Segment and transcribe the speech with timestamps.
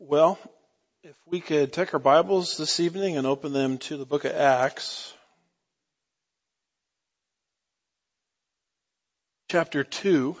[0.00, 0.38] Well,
[1.04, 4.32] if we could take our Bibles this evening and open them to the book of
[4.32, 5.14] Acts,
[9.48, 10.36] chapter 2,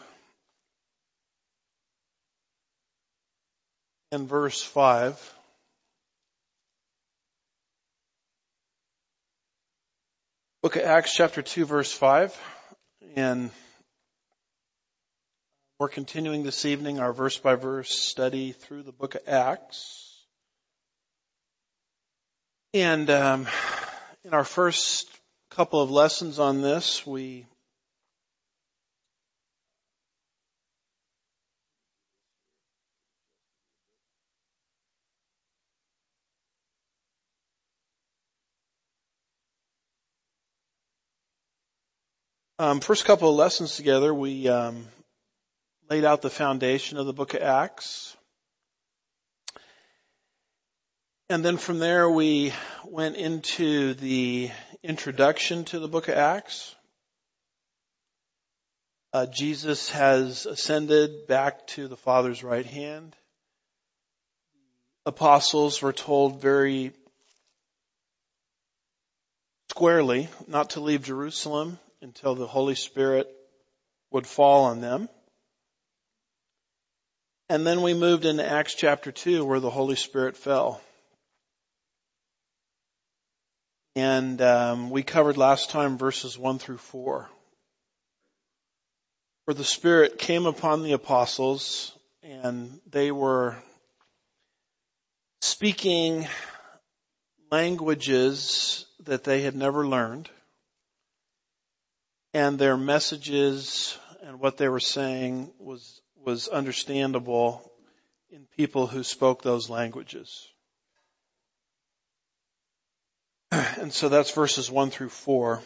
[4.10, 5.34] and verse 5.
[10.62, 12.36] Book of Acts chapter 2 verse 5.
[13.14, 13.52] And
[15.80, 20.24] we're continuing this evening our verse by verse study through the book of Acts.
[22.72, 23.48] And um,
[24.24, 25.08] in our first
[25.50, 27.46] couple of lessons on this, we
[42.56, 44.86] Um, first couple of lessons together, we um,
[45.90, 48.16] laid out the foundation of the book of Acts.
[51.28, 52.52] And then from there we
[52.84, 54.50] went into the
[54.82, 56.74] introduction to the book of Acts.
[59.12, 63.14] Uh, Jesus has ascended back to the Father's right hand.
[65.06, 66.92] Apostles were told very
[69.70, 73.28] squarely not to leave Jerusalem until the Holy Spirit
[74.10, 75.08] would fall on them.
[77.48, 80.80] And then we moved into Acts chapter 2 where the Holy Spirit fell.
[83.96, 87.28] And um, we covered last time verses 1 through 4.
[89.44, 91.92] Where the Spirit came upon the apostles
[92.22, 93.56] and they were
[95.42, 96.26] speaking
[97.50, 100.30] languages that they had never learned
[102.34, 107.70] and their messages and what they were saying was, was understandable
[108.30, 110.48] in people who spoke those languages.
[113.78, 115.62] And so that's verses 1 through 4.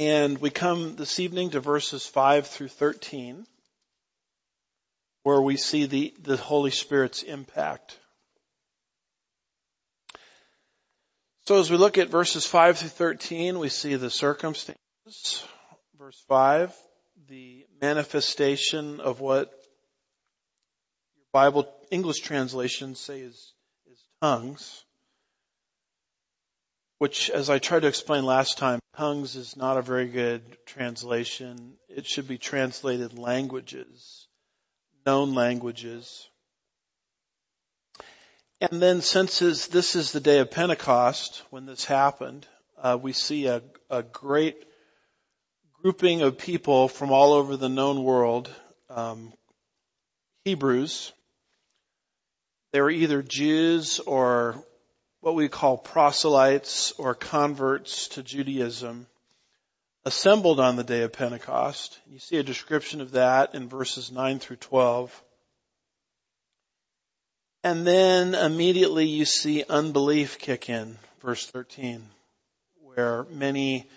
[0.00, 3.46] And we come this evening to verses 5 through 13,
[5.22, 7.98] where we see the, the Holy Spirit's impact.
[11.46, 14.78] So as we look at verses 5 through 13, we see the circumstance
[15.98, 16.74] verse 5,
[17.28, 19.50] the manifestation of what
[21.16, 23.52] your Bible English translations say is,
[23.90, 24.84] is tongues,
[26.98, 31.74] which as I tried to explain last time, tongues is not a very good translation.
[31.88, 34.28] It should be translated languages,
[35.04, 36.28] known languages.
[38.60, 42.46] And then since this is the day of Pentecost, when this happened,
[42.78, 44.64] uh, we see a, a great
[45.82, 48.50] grouping of people from all over the known world,
[48.90, 49.32] um,
[50.44, 51.12] Hebrews.
[52.72, 54.62] They were either Jews or
[55.20, 59.06] what we call proselytes or converts to Judaism
[60.06, 61.98] assembled on the day of Pentecost.
[62.08, 65.22] You see a description of that in verses 9 through 12.
[67.64, 72.06] And then immediately you see unbelief kick in, verse 13,
[72.84, 73.88] where many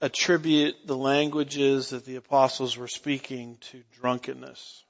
[0.00, 4.84] attribute the languages that the apostles were speaking to drunkenness.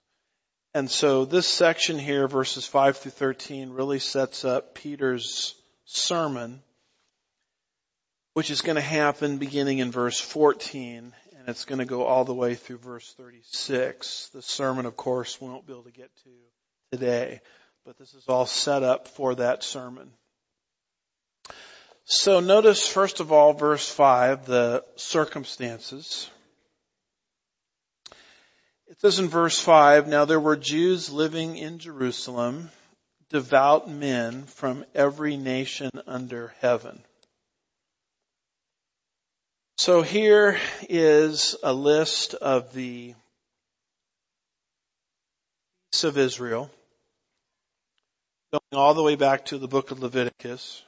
[0.75, 5.55] And so this section here, verses 5 through 13, really sets up Peter's
[5.85, 6.63] sermon,
[8.33, 12.25] which is going to happen beginning in verse 14, and it's going to go all
[12.25, 14.31] the way through verse 36.
[14.35, 16.31] The sermon, of course, we won't be able to get to
[16.91, 17.41] today,
[17.85, 20.11] but this is all set up for that sermon.
[22.07, 26.31] So notice first of all verse 5, the circumstances.
[28.89, 32.71] It says in verse 5, now there were Jews living in Jerusalem,
[33.31, 37.03] devout men from every nation under heaven.
[39.79, 43.15] So here is a list of the
[46.03, 46.71] of Israel,
[48.53, 50.83] going all the way back to the book of Leviticus.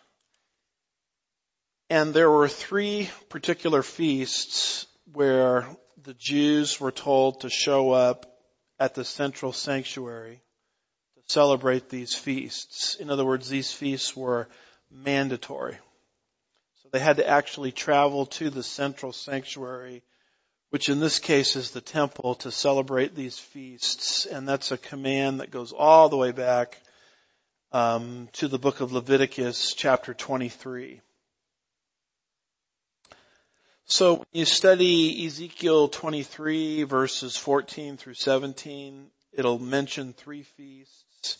[1.88, 5.68] And there were three particular feasts where
[6.02, 8.26] the Jews were told to show up
[8.78, 10.40] at the central sanctuary
[11.14, 12.96] to celebrate these feasts.
[12.96, 14.48] In other words, these feasts were
[14.90, 15.78] mandatory.
[16.82, 20.02] So they had to actually travel to the central sanctuary,
[20.70, 24.26] which in this case is the temple, to celebrate these feasts.
[24.26, 26.80] And that's a command that goes all the way back
[27.70, 31.00] um, to the book of Leviticus, chapter 23.
[33.88, 41.38] So when you study Ezekiel 23 verses 14 through 17, it'll mention three feasts.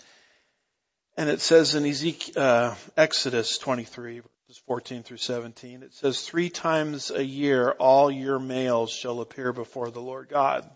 [1.17, 6.49] And it says in Ezekiel, uh, Exodus 23, verses 14 through 17, it says, three
[6.49, 10.71] times a year all your males shall appear before the Lord God.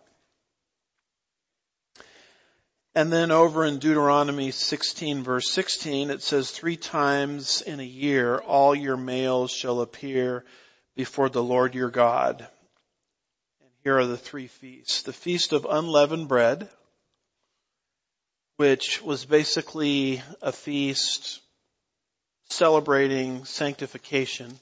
[2.96, 8.38] And then over in Deuteronomy 16 verse 16, it says, three times in a year
[8.38, 10.44] all your males shall appear
[11.00, 12.46] before the Lord your God.
[13.62, 15.00] And here are the three feasts.
[15.00, 16.68] The feast of unleavened bread,
[18.58, 21.40] which was basically a feast
[22.50, 24.52] celebrating sanctification.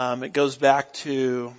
[0.00, 1.54] Um, it goes back to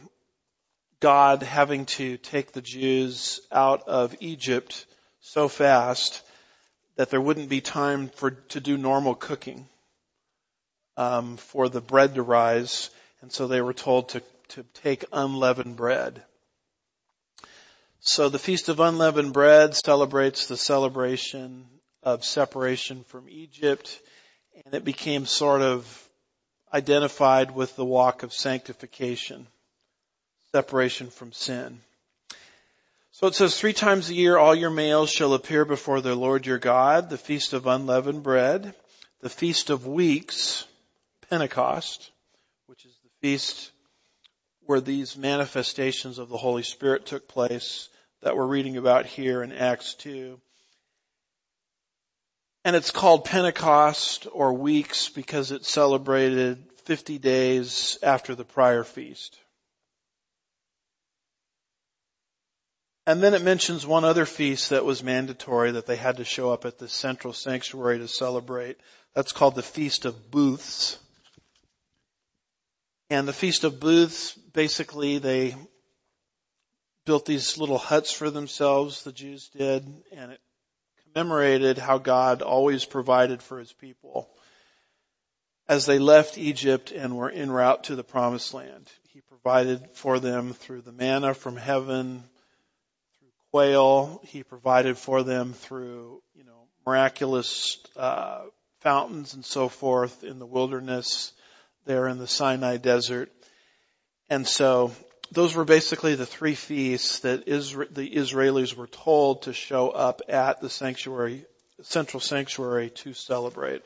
[0.99, 4.85] God having to take the Jews out of Egypt
[5.21, 6.23] so fast
[6.97, 9.65] that there wouldn't be time for to do normal cooking
[10.97, 12.89] um, for the bread to rise,
[13.21, 16.23] and so they were told to to take unleavened bread.
[17.99, 21.65] So the Feast of Unleavened Bread celebrates the celebration
[22.03, 23.99] of separation from Egypt,
[24.63, 26.09] and it became sort of
[26.73, 29.47] identified with the walk of sanctification
[30.53, 31.79] separation from sin.
[33.11, 36.45] So it says, three times a year all your males shall appear before the Lord
[36.45, 38.73] your God, the feast of unleavened bread,
[39.21, 40.65] the feast of weeks,
[41.29, 42.11] Pentecost,
[42.67, 43.71] which is feast
[44.65, 47.89] where these manifestations of the Holy Spirit took place
[48.21, 50.39] that we're reading about here in Acts 2.
[52.65, 59.37] And it's called Pentecost or weeks because it celebrated 50 days after the prior feast.
[63.05, 66.51] And then it mentions one other feast that was mandatory that they had to show
[66.51, 68.77] up at the central sanctuary to celebrate.
[69.15, 70.99] That's called the Feast of Booths.
[73.09, 75.55] And the Feast of Booths, basically they
[77.05, 80.41] built these little huts for themselves, the Jews did, and it
[81.05, 84.29] commemorated how God always provided for his people
[85.69, 88.91] as they left Egypt and were en route to the promised land.
[89.09, 92.23] He provided for them through the manna from heaven,
[93.19, 94.21] through quail.
[94.25, 98.41] He provided for them through, you know, miraculous uh,
[98.81, 101.31] fountains and so forth in the wilderness
[101.87, 103.31] there in the Sinai desert.
[104.29, 104.91] And so
[105.31, 110.21] those were basically the three feasts that Isra- the Israelis were told to show up
[110.29, 111.45] at the sanctuary,
[111.81, 113.83] central sanctuary to celebrate.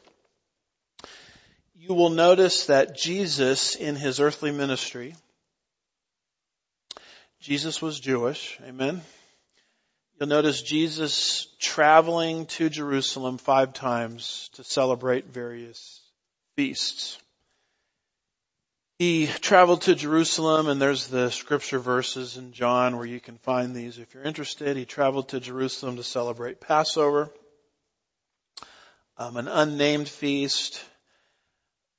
[1.75, 5.15] You will notice that Jesus in his earthly ministry,
[7.39, 9.01] Jesus was Jewish, amen?
[10.19, 16.01] You'll notice Jesus traveling to Jerusalem five times to celebrate various
[16.55, 17.17] feasts.
[19.01, 23.75] He traveled to Jerusalem and there's the scripture verses in John where you can find
[23.75, 24.77] these if you're interested.
[24.77, 27.31] He traveled to Jerusalem to celebrate Passover,
[29.17, 30.85] um, an unnamed feast,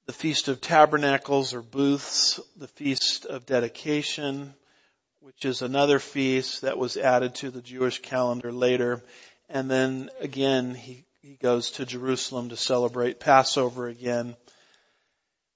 [0.06, 4.54] the Feast of Tabernacles or Booths, the Feast of Dedication,
[5.19, 9.02] which is another feast that was added to the Jewish calendar later.
[9.49, 14.37] And then again, he, he goes to Jerusalem to celebrate Passover again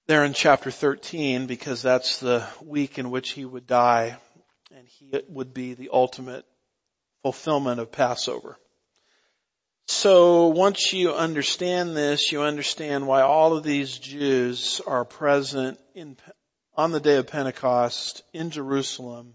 [0.07, 4.17] there in chapter 13 because that's the week in which he would die
[4.75, 6.45] and he would be the ultimate
[7.23, 8.57] fulfillment of Passover.
[9.89, 16.17] So once you understand this, you understand why all of these Jews are present in,
[16.77, 19.35] on the day of Pentecost in Jerusalem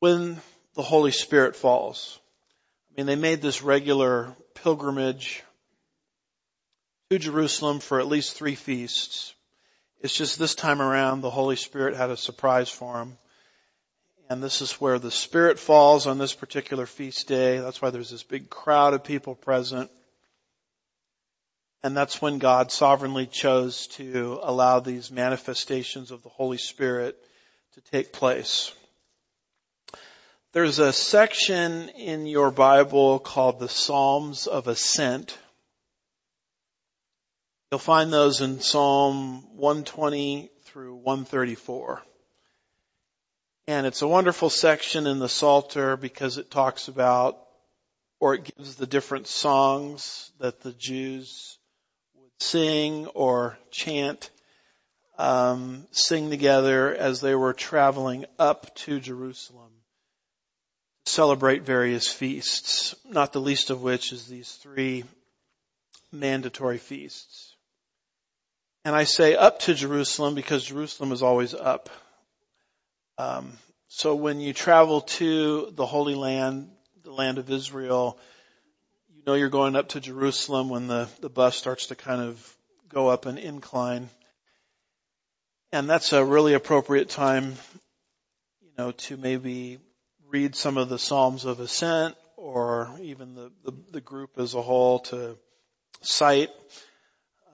[0.00, 0.40] when
[0.74, 2.18] the Holy Spirit falls.
[2.90, 5.42] I mean, they made this regular pilgrimage
[7.10, 9.32] to Jerusalem for at least three feasts.
[10.00, 13.16] It's just this time around the Holy Spirit had a surprise for them.
[14.28, 17.58] And this is where the Spirit falls on this particular feast day.
[17.58, 19.88] That's why there's this big crowd of people present.
[21.84, 27.16] And that's when God sovereignly chose to allow these manifestations of the Holy Spirit
[27.74, 28.72] to take place.
[30.52, 35.38] There's a section in your Bible called the Psalms of Ascent.
[37.72, 42.00] You'll find those in Psalm 120 through 134.
[43.66, 47.36] And it's a wonderful section in the Psalter because it talks about,
[48.20, 51.58] or it gives the different songs that the Jews
[52.14, 54.30] would sing or chant,
[55.18, 59.72] um, sing together as they were traveling up to Jerusalem
[61.04, 65.02] to celebrate various feasts, not the least of which is these three
[66.12, 67.45] mandatory feasts.
[68.86, 71.90] And I say up to Jerusalem because Jerusalem is always up.
[73.18, 76.70] Um, so when you travel to the Holy Land,
[77.02, 78.16] the land of Israel,
[79.12, 82.56] you know you're going up to Jerusalem when the, the bus starts to kind of
[82.88, 84.08] go up an incline.
[85.72, 87.56] And that's a really appropriate time,
[88.62, 89.80] you know, to maybe
[90.28, 94.62] read some of the Psalms of Ascent or even the, the, the group as a
[94.62, 95.36] whole to
[96.02, 96.50] cite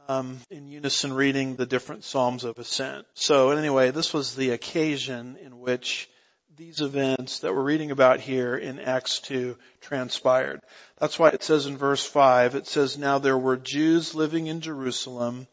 [0.08, 3.06] um, in unison reading the different Psalms of Ascent.
[3.14, 6.08] So anyway, this was the occasion in which
[6.56, 10.60] these events that we're reading about here in Acts 2 transpired.
[10.98, 14.60] That's why it says in verse 5, it says, Now there were Jews living in
[14.60, 15.46] Jerusalem,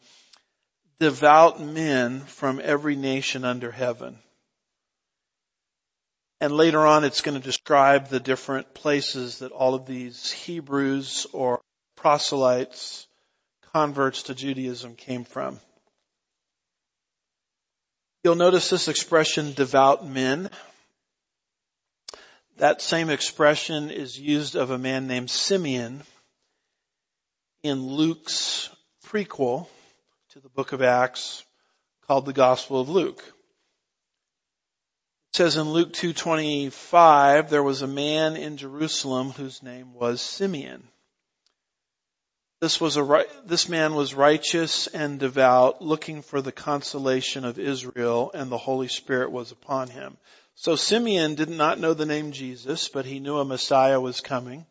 [0.98, 4.18] devout men from every nation under heaven.
[6.40, 11.26] And later on it's going to describe the different places that all of these Hebrews
[11.32, 11.60] or
[11.96, 13.06] proselytes,
[13.72, 15.60] converts to Judaism came from.
[18.22, 20.50] You'll notice this expression, devout men.
[22.58, 26.02] That same expression is used of a man named Simeon
[27.62, 28.68] in Luke's
[29.06, 29.66] prequel
[30.30, 31.44] to the book of Acts
[32.06, 33.22] called the Gospel of Luke.
[35.32, 40.86] It says in Luke 2:25 there was a man in Jerusalem whose name was Simeon.
[42.60, 48.30] This was a this man was righteous and devout, looking for the consolation of Israel,
[48.34, 50.18] and the Holy Spirit was upon him.
[50.56, 54.66] So Simeon did not know the name Jesus, but he knew a Messiah was coming.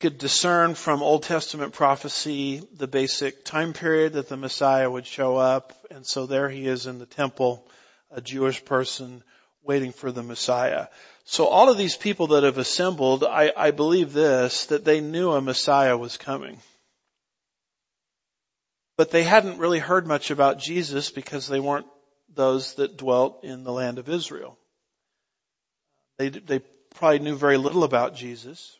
[0.00, 5.06] He could discern from Old Testament prophecy the basic time period that the Messiah would
[5.06, 7.68] show up, and so there he is in the temple,
[8.10, 9.22] a Jewish person
[9.62, 10.86] waiting for the Messiah.
[11.24, 15.32] So all of these people that have assembled, I, I believe this, that they knew
[15.32, 16.58] a Messiah was coming.
[18.96, 21.86] But they hadn't really heard much about Jesus because they weren't
[22.34, 24.58] those that dwelt in the land of Israel.
[26.18, 26.60] They, they
[26.94, 28.76] probably knew very little about Jesus.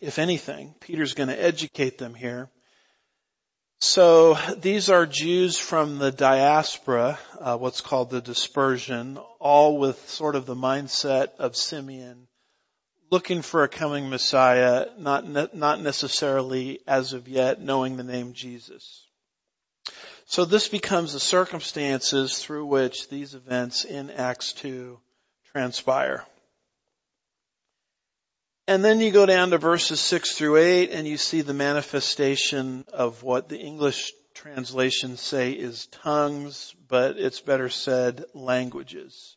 [0.00, 2.50] If anything, Peter's going to educate them here.
[3.84, 10.36] So these are Jews from the diaspora, uh, what's called the dispersion, all with sort
[10.36, 12.28] of the mindset of Simeon,
[13.10, 18.34] looking for a coming Messiah, not ne- not necessarily as of yet knowing the name
[18.34, 19.04] Jesus.
[20.26, 25.00] So this becomes the circumstances through which these events in Acts 2
[25.50, 26.24] transpire.
[28.72, 32.86] And then you go down to verses 6 through 8 and you see the manifestation
[32.90, 39.36] of what the English translations say is tongues, but it's better said languages.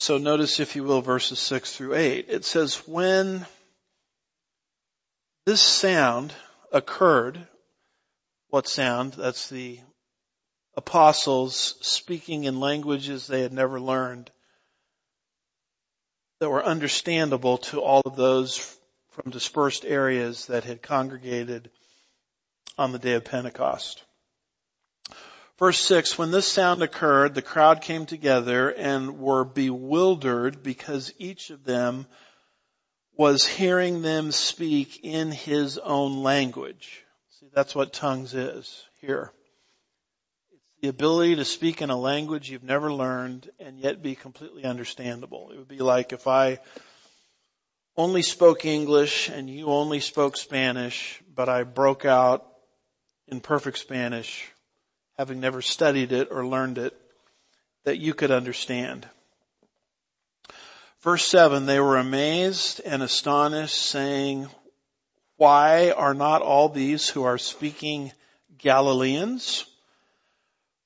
[0.00, 2.26] So notice if you will verses 6 through 8.
[2.28, 3.46] It says when
[5.46, 6.34] this sound
[6.70, 7.48] occurred,
[8.48, 9.14] what sound?
[9.14, 9.80] That's the
[10.76, 14.30] apostles speaking in languages they had never learned
[16.40, 18.76] that were understandable to all of those
[19.10, 21.70] from dispersed areas that had congregated
[22.76, 24.04] on the day of Pentecost.
[25.58, 31.50] Verse 6, when this sound occurred, the crowd came together and were bewildered because each
[31.50, 32.06] of them
[33.16, 37.04] was hearing them speak in his own language.
[37.40, 39.32] See, that's what tongues is here
[40.80, 45.50] the ability to speak in a language you've never learned and yet be completely understandable.
[45.50, 46.60] It would be like if I
[47.96, 52.46] only spoke English and you only spoke Spanish, but I broke out
[53.26, 54.48] in perfect Spanish,
[55.16, 56.96] having never studied it or learned it,
[57.84, 59.08] that you could understand.
[61.00, 64.48] Verse 7, they were amazed and astonished saying,
[65.36, 68.12] why are not all these who are speaking
[68.58, 69.64] Galileans?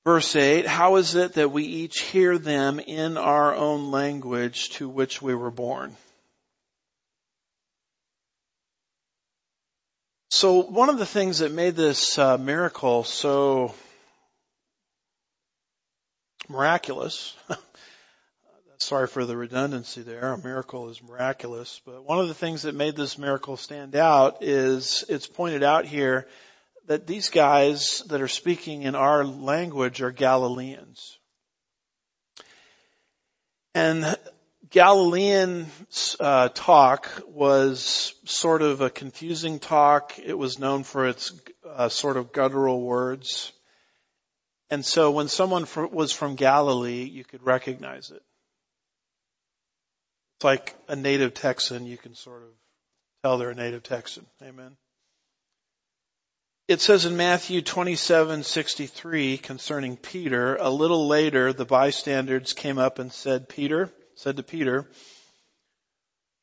[0.05, 4.89] Verse 8, how is it that we each hear them in our own language to
[4.89, 5.95] which we were born?
[10.29, 13.73] So one of the things that made this uh, miracle so
[16.49, 17.33] miraculous,
[18.79, 22.75] sorry for the redundancy there, a miracle is miraculous, but one of the things that
[22.75, 26.27] made this miracle stand out is it's pointed out here
[26.87, 31.17] that these guys that are speaking in our language are Galileans.
[33.73, 34.17] And
[34.69, 35.67] Galilean
[36.19, 40.17] uh, talk was sort of a confusing talk.
[40.19, 41.33] It was known for its
[41.67, 43.51] uh, sort of guttural words.
[44.69, 48.23] And so when someone was from Galilee, you could recognize it.
[50.37, 52.49] It's like a native Texan, you can sort of
[53.23, 54.25] tell they're a native Texan.
[54.41, 54.75] Amen.
[56.73, 63.13] It says in Matthew 27:63 concerning Peter, a little later the bystanders came up and
[63.13, 64.89] said, Peter, said to Peter,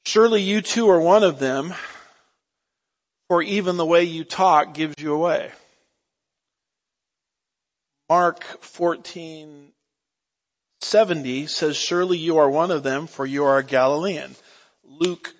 [0.06, 1.74] Surely you too are one of them,
[3.26, 5.50] for even the way you talk gives you away.
[8.08, 9.72] Mark 14,
[10.80, 14.36] 70 says, surely you are one of them, for you are a Galilean.
[14.84, 15.34] Luke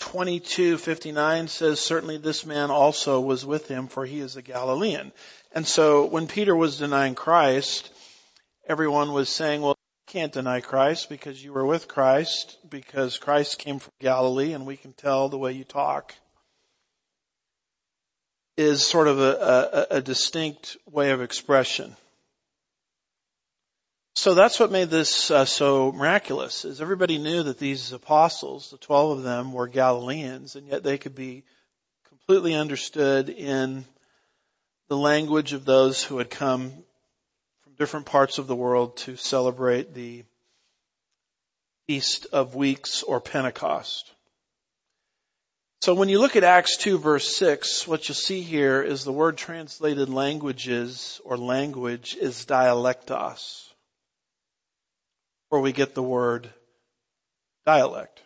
[0.00, 5.12] 22:59 says, certainly this man also was with him, for he is a Galilean.
[5.52, 7.90] And so when Peter was denying Christ,
[8.66, 9.76] everyone was saying, well,
[10.08, 14.66] you can't deny Christ because you were with Christ, because Christ came from Galilee and
[14.66, 16.14] we can tell the way you talk
[18.56, 21.96] is sort of a, a, a distinct way of expression.
[24.16, 28.76] So that's what made this uh, so miraculous is everybody knew that these apostles, the
[28.78, 31.44] 12 of them were Galileans and yet they could be
[32.08, 33.84] completely understood in
[34.88, 36.72] the language of those who had come
[37.62, 40.24] from different parts of the world to celebrate the
[41.86, 44.10] Feast of Weeks or Pentecost.
[45.82, 49.12] So when you look at Acts 2 verse 6, what you'll see here is the
[49.12, 53.69] word translated languages or language is dialectos
[55.50, 56.48] where we get the word
[57.66, 58.22] dialect.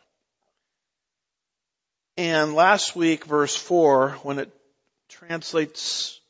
[2.17, 4.53] And last week, verse 4, when it
[5.09, 6.21] translates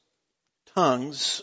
[0.75, 1.43] tongues,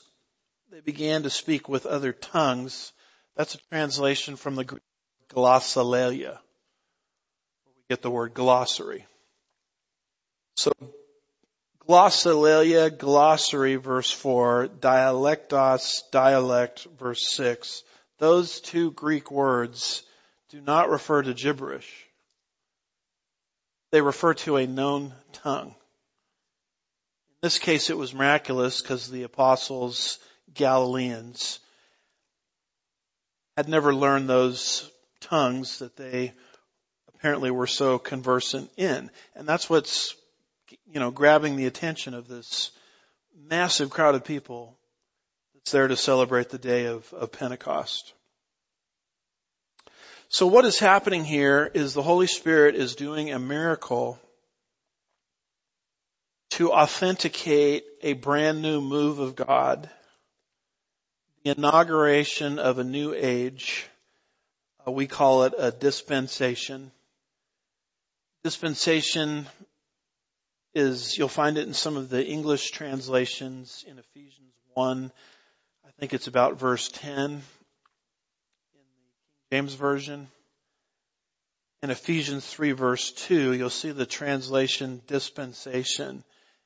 [0.71, 2.91] they began to speak with other tongues.
[3.35, 4.81] That's a translation from the Greek
[5.31, 9.05] glossolalia, where we get the word glossary.
[10.55, 10.71] So,
[11.87, 17.83] glossolalia, glossary, verse 4, dialectos, dialect, verse 6
[18.21, 20.03] those two Greek words
[20.49, 21.91] do not refer to gibberish.
[23.91, 25.69] They refer to a known tongue.
[25.69, 30.19] In this case, it was miraculous because the apostles,
[30.53, 31.59] Galileans,
[33.57, 34.87] had never learned those
[35.19, 36.33] tongues that they
[37.15, 39.09] apparently were so conversant in.
[39.35, 40.15] And that's what's,
[40.85, 42.69] you know, grabbing the attention of this
[43.35, 44.77] massive crowd of people
[45.61, 48.13] that's there to celebrate the day of, of Pentecost.
[50.29, 54.19] So what is happening here is the Holy Spirit is doing a miracle
[56.51, 59.87] to authenticate a brand new move of God,
[61.43, 63.85] the inauguration of a new age.
[64.87, 66.91] Uh, we call it a dispensation.
[68.43, 69.47] Dispensation
[70.73, 75.11] is, you'll find it in some of the English translations in Ephesians 1.
[76.01, 77.41] I think it's about verse 10 in the
[78.73, 78.81] King
[79.51, 80.29] James Version.
[81.83, 86.23] In Ephesians 3 verse 2, you'll see the translation dispensation.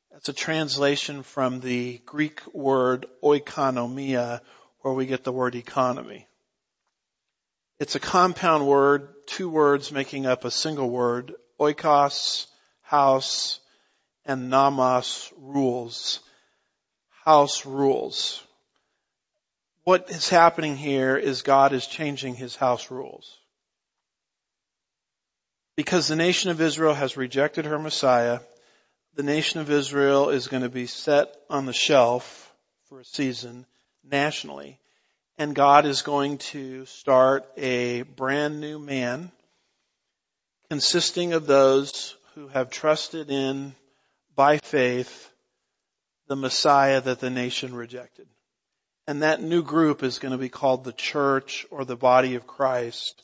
[0.10, 4.40] That's a translation from the Greek word oikonomia,
[4.80, 6.30] where we get the word economy.
[7.78, 12.48] It's a compound word, two words making up a single word, oikos,
[12.84, 13.60] house,
[14.24, 16.22] and nomos, rules.
[17.26, 18.45] House rules.
[19.86, 23.38] What is happening here is God is changing his house rules.
[25.78, 28.40] Because the nation of Israel has rejected her Messiah,
[29.14, 32.52] the nation of Israel is going to be set on the shelf
[32.90, 33.68] for a season
[34.04, 34.80] nationally.
[35.38, 39.32] And God is going to start a brand new man
[40.68, 43.76] consisting of those who have trusted in,
[44.36, 45.32] by faith,
[46.28, 48.28] the Messiah that the nation rejected.
[49.08, 52.48] And that new group is going to be called the church or the body of
[52.48, 53.22] Christ.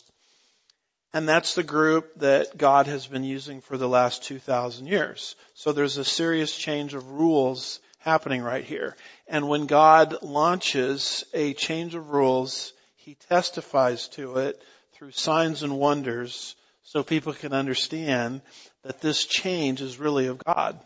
[1.13, 5.35] And that's the group that God has been using for the last 2,000 years.
[5.55, 8.95] So there's a serious change of rules happening right here.
[9.27, 14.61] And when God launches a change of rules, He testifies to it
[14.93, 18.41] through signs and wonders so people can understand
[18.83, 20.79] that this change is really of God.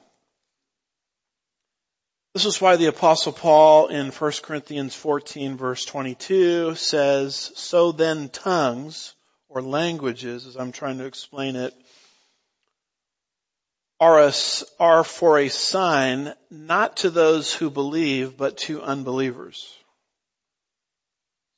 [2.36, 8.28] This is why the apostle Paul in 1 Corinthians 14 verse 22 says, so then
[8.28, 9.14] tongues,
[9.48, 11.74] or languages, as I'm trying to explain it,
[14.02, 14.34] are, a,
[14.82, 19.74] are for a sign not to those who believe, but to unbelievers.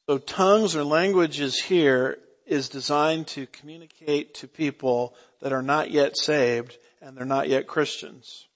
[0.07, 6.15] So tongues or languages here is designed to communicate to people that are not yet
[6.15, 8.46] saved and they're not yet Christians.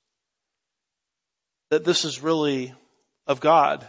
[1.71, 2.73] That this is really
[3.25, 3.87] of God.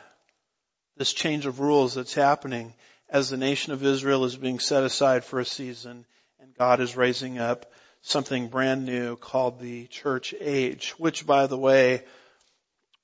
[0.97, 2.75] This change of rules that's happening
[3.11, 6.07] as the nation of Israel is being set aside for a season
[6.38, 11.59] and God is raising up something brand new called the church age, which by the
[11.59, 12.05] way,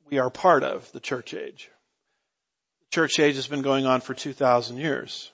[0.06, 1.68] we are part of the church age.
[2.82, 5.28] The church age has been going on for 2,000 years.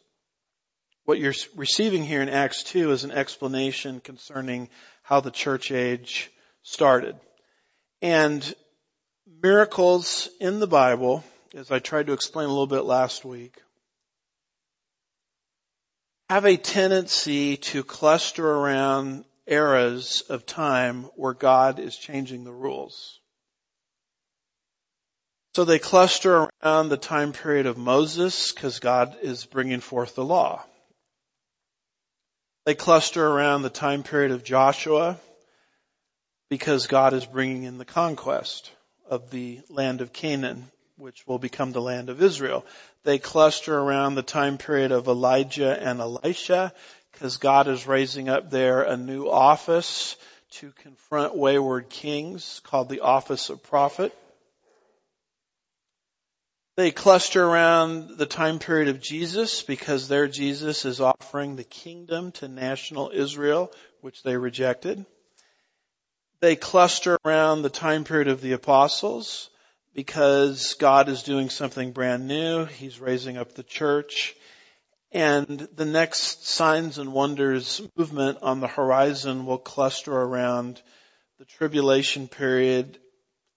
[1.04, 4.70] What you're receiving here in Acts 2 is an explanation concerning
[5.02, 6.30] how the church age
[6.62, 7.16] started.
[8.00, 8.54] And
[9.44, 11.22] miracles in the Bible,
[11.54, 13.54] as I tried to explain a little bit last week,
[16.30, 23.20] have a tendency to cluster around eras of time where God is changing the rules.
[25.54, 30.24] So they cluster around the time period of Moses because God is bringing forth the
[30.24, 30.64] law.
[32.64, 35.18] They cluster around the time period of Joshua
[36.48, 38.70] because God is bringing in the conquest
[39.08, 42.64] of the land of Canaan, which will become the land of Israel.
[43.04, 46.72] They cluster around the time period of Elijah and Elisha
[47.12, 50.16] because God is raising up there a new office
[50.52, 54.16] to confront wayward kings called the office of prophet.
[56.76, 62.32] They cluster around the time period of Jesus because there Jesus is offering the kingdom
[62.32, 65.06] to national Israel, which they rejected.
[66.40, 69.50] They cluster around the time period of the apostles
[69.94, 72.64] because God is doing something brand new.
[72.64, 74.34] He's raising up the church.
[75.12, 80.82] And the next signs and wonders movement on the horizon will cluster around
[81.38, 82.98] the tribulation period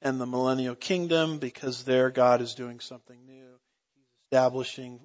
[0.01, 3.59] and the millennial kingdom because there God is doing something new.
[3.95, 4.99] He's establishing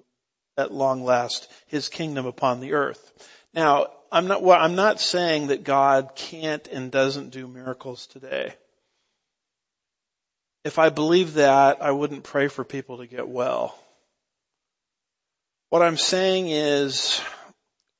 [0.55, 3.11] at long last his kingdom upon the earth.
[3.53, 8.53] Now, I'm not, well, I'm not saying that God can't and doesn't do miracles today.
[10.63, 13.75] If I believe that, I wouldn't pray for people to get well.
[15.69, 17.19] What I'm saying is,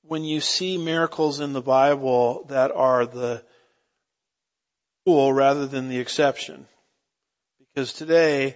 [0.03, 3.43] when you see miracles in the Bible that are the
[5.07, 6.67] rule rather than the exception,
[7.57, 8.55] because today,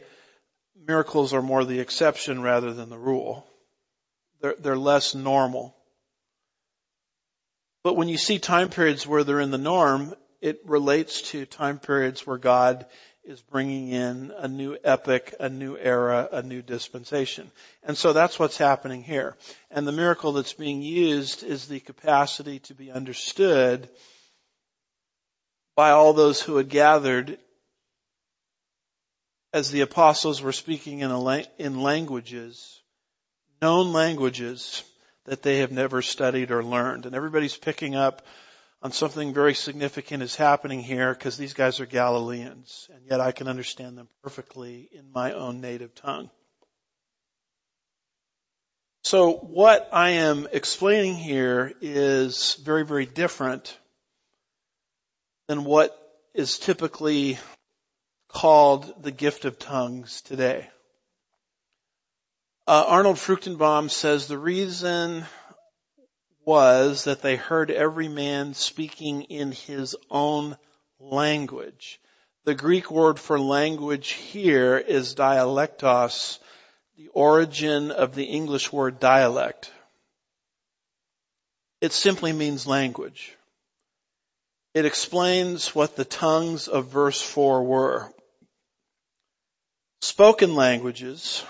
[0.85, 3.47] miracles are more the exception rather than the rule.
[4.41, 5.75] They're, they're less normal.
[7.87, 11.79] But when you see time periods where they're in the norm, it relates to time
[11.79, 12.85] periods where God
[13.23, 17.49] is bringing in a new epic, a new era, a new dispensation.
[17.83, 19.37] And so that's what's happening here.
[19.71, 23.87] And the miracle that's being used is the capacity to be understood
[25.77, 27.37] by all those who had gathered
[29.53, 32.81] as the apostles were speaking in, la- in languages,
[33.61, 34.83] known languages
[35.27, 37.05] that they have never studied or learned.
[37.05, 38.25] And everybody's picking up
[38.81, 43.31] on something very significant is happening here because these guys are Galileans and yet I
[43.33, 46.29] can understand them perfectly in my own native tongue.
[49.03, 53.77] So what I am explaining here is very, very different
[55.47, 55.97] than what
[56.33, 57.37] is typically
[58.29, 60.69] called the gift of tongues today.
[62.67, 65.25] Uh, Arnold Fruchtenbaum says the reason
[66.43, 70.57] was that they heard every man speaking in his own
[70.99, 72.01] language.
[72.43, 76.39] The Greek word for language here is dialectos,
[76.97, 79.71] the origin of the English word dialect.
[81.79, 83.33] It simply means language.
[84.73, 88.11] It explains what the tongues of verse 4 were
[90.01, 91.45] spoken languages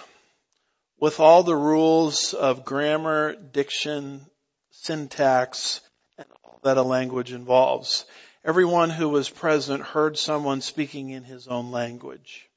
[1.00, 4.26] with all the rules of grammar, diction,
[4.72, 5.82] syntax,
[6.18, 8.06] and all that a language involves.
[8.44, 12.50] Everyone who was present heard someone speaking in his own language,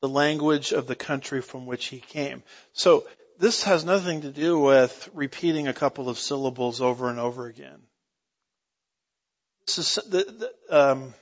[0.00, 2.42] the language of the country from which he came.
[2.72, 3.06] So
[3.38, 7.80] this has nothing to do with repeating a couple of syllables over and over again.
[9.66, 11.14] This is, the, the, um,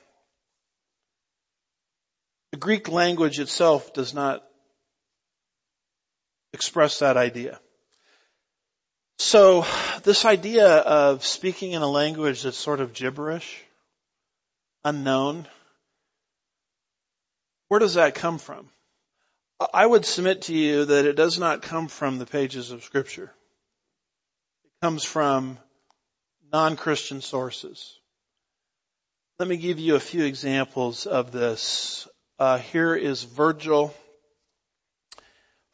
[2.51, 4.43] the Greek language itself does not
[6.53, 7.59] express that idea.
[9.19, 9.65] So
[10.03, 13.63] this idea of speaking in a language that's sort of gibberish,
[14.83, 15.47] unknown,
[17.67, 18.67] where does that come from?
[19.73, 23.31] I would submit to you that it does not come from the pages of scripture.
[24.65, 25.59] It comes from
[26.51, 27.97] non-Christian sources.
[29.37, 32.07] Let me give you a few examples of this
[32.39, 33.93] uh, here is Virgil,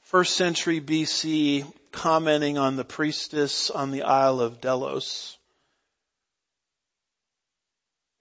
[0.08, 5.38] first century BC, commenting on the priestess on the Isle of Delos.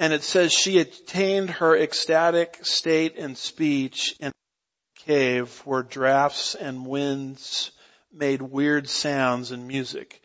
[0.00, 6.56] And it says she attained her ecstatic state and speech in a cave where drafts
[6.56, 7.70] and winds
[8.12, 10.20] made weird sounds and music.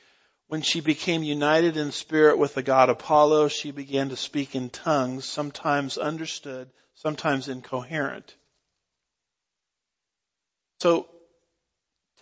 [0.47, 4.71] When she became united in spirit with the god Apollo, she began to speak in
[4.71, 8.36] tongues, sometimes understood, sometimes incoherent.
[10.80, 11.08] So,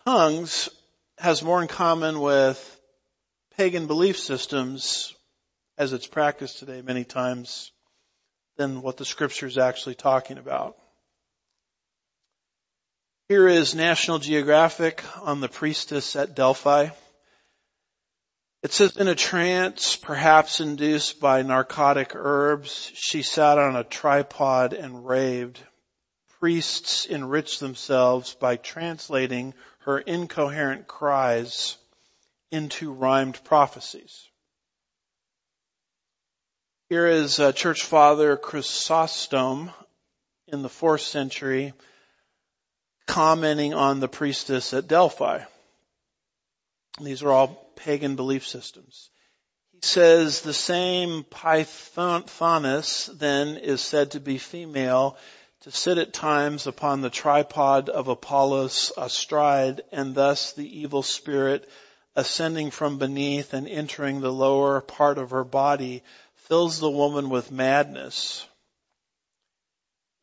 [0.05, 0.69] tongues
[1.17, 2.79] has more in common with
[3.57, 5.13] pagan belief systems
[5.77, 7.71] as it's practiced today many times
[8.57, 10.75] than what the scripture is actually talking about.
[13.29, 16.89] Here is National Geographic on the priestess at Delphi.
[18.63, 24.73] It says, in a trance, perhaps induced by narcotic herbs, she sat on a tripod
[24.73, 25.59] and raved.
[26.39, 31.78] Priests enriched themselves by translating her incoherent cries
[32.52, 34.28] into rhymed prophecies.
[36.89, 39.71] Here is uh, Church Father Chrysostom
[40.47, 41.73] in the fourth century
[43.06, 45.41] commenting on the priestess at Delphi.
[47.02, 49.10] These are all pagan belief systems.
[49.71, 55.17] He says the same Pythoness then is said to be female
[55.62, 61.69] to sit at times upon the tripod of Apollos astride and thus the evil spirit
[62.15, 66.04] ascending from beneath and entering the lower part of her body
[66.48, 68.45] fills the woman with madness.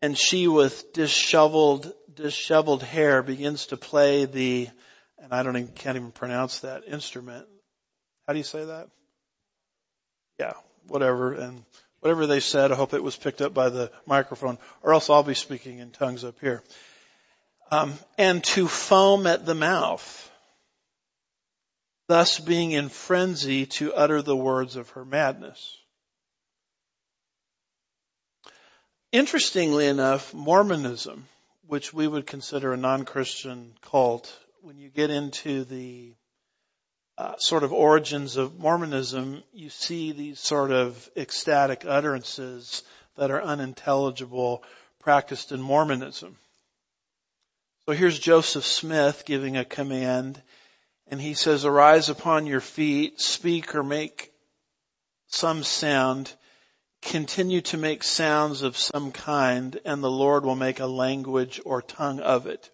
[0.02, 4.68] And she with disheveled, disheveled hair begins to play the,
[5.18, 7.46] and I don't even, can't even pronounce that instrument.
[8.26, 8.88] How do you say that?
[10.38, 10.54] Yeah,
[10.88, 11.32] whatever.
[11.32, 11.64] And
[12.06, 15.24] whatever they said, I hope it was picked up by the microphone, or else I'll
[15.24, 16.62] be speaking in tongues up here.
[17.72, 20.30] Um, and to foam at the mouth,
[22.06, 25.76] thus being in frenzy to utter the words of her madness.
[29.10, 31.26] Interestingly enough, Mormonism,
[31.66, 36.14] which we would consider a non-Christian cult, when you get into the
[37.18, 42.82] uh, sort of origins of Mormonism, you see these sort of ecstatic utterances
[43.16, 44.62] that are unintelligible
[45.00, 46.36] practiced in Mormonism.
[47.86, 50.42] So here's Joseph Smith giving a command
[51.08, 54.32] and he says, arise upon your feet, speak or make
[55.28, 56.32] some sound,
[57.00, 61.80] continue to make sounds of some kind, and the Lord will make a language or
[61.80, 62.70] tongue of it.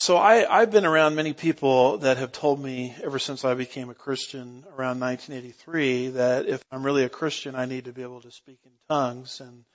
[0.00, 3.90] So I, I've been around many people that have told me ever since I became
[3.90, 8.22] a Christian around 1983 that if I'm really a Christian, I need to be able
[8.22, 9.40] to speak in tongues.
[9.40, 9.66] And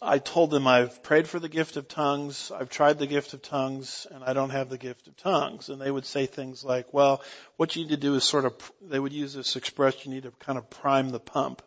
[0.00, 3.42] I told them I've prayed for the gift of tongues, I've tried the gift of
[3.42, 5.70] tongues, and I don't have the gift of tongues.
[5.70, 7.20] And they would say things like, well,
[7.56, 10.22] what you need to do is sort of, they would use this expression, you need
[10.22, 11.62] to kind of prime the pump.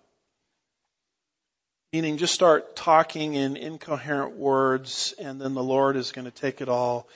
[1.94, 6.62] Meaning just start talking in incoherent words and then the Lord is going to take
[6.62, 7.10] it all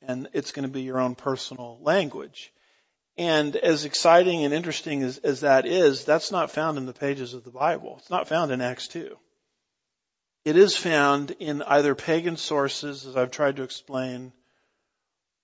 [0.00, 2.52] and it's going to be your own personal language.
[3.16, 7.34] And as exciting and interesting as, as that is, that's not found in the pages
[7.34, 7.96] of the Bible.
[7.98, 9.16] It's not found in Acts 2.
[10.44, 14.32] It is found in either pagan sources, as I've tried to explain,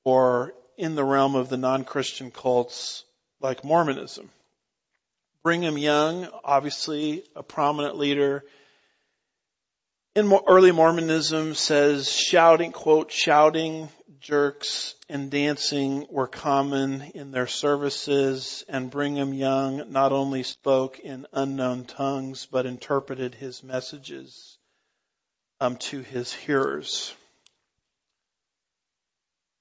[0.05, 3.05] or in the realm of the non-Christian cults
[3.41, 4.31] like Mormonism.
[5.43, 8.45] Brigham Young, obviously a prominent leader
[10.19, 18.65] in early Mormonism says shouting, quote, shouting, jerks, and dancing were common in their services
[18.69, 24.59] and Brigham Young not only spoke in unknown tongues but interpreted his messages
[25.61, 27.15] um, to his hearers.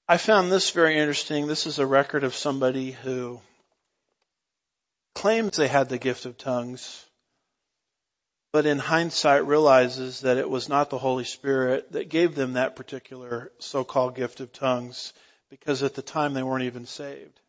[0.08, 1.46] I found this very interesting.
[1.46, 3.40] This is a record of somebody who
[5.14, 7.04] claims they had the gift of tongues
[8.52, 12.76] but in hindsight realizes that it was not the Holy Spirit that gave them that
[12.76, 15.12] particular so-called gift of tongues
[15.50, 17.40] because at the time they weren't even saved.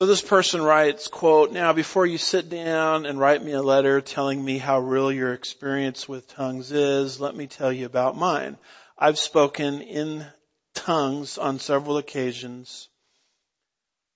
[0.00, 4.00] So this person writes, quote, now before you sit down and write me a letter
[4.00, 8.56] telling me how real your experience with tongues is, let me tell you about mine.
[8.98, 10.26] I've spoken in
[10.74, 12.88] tongues on several occasions.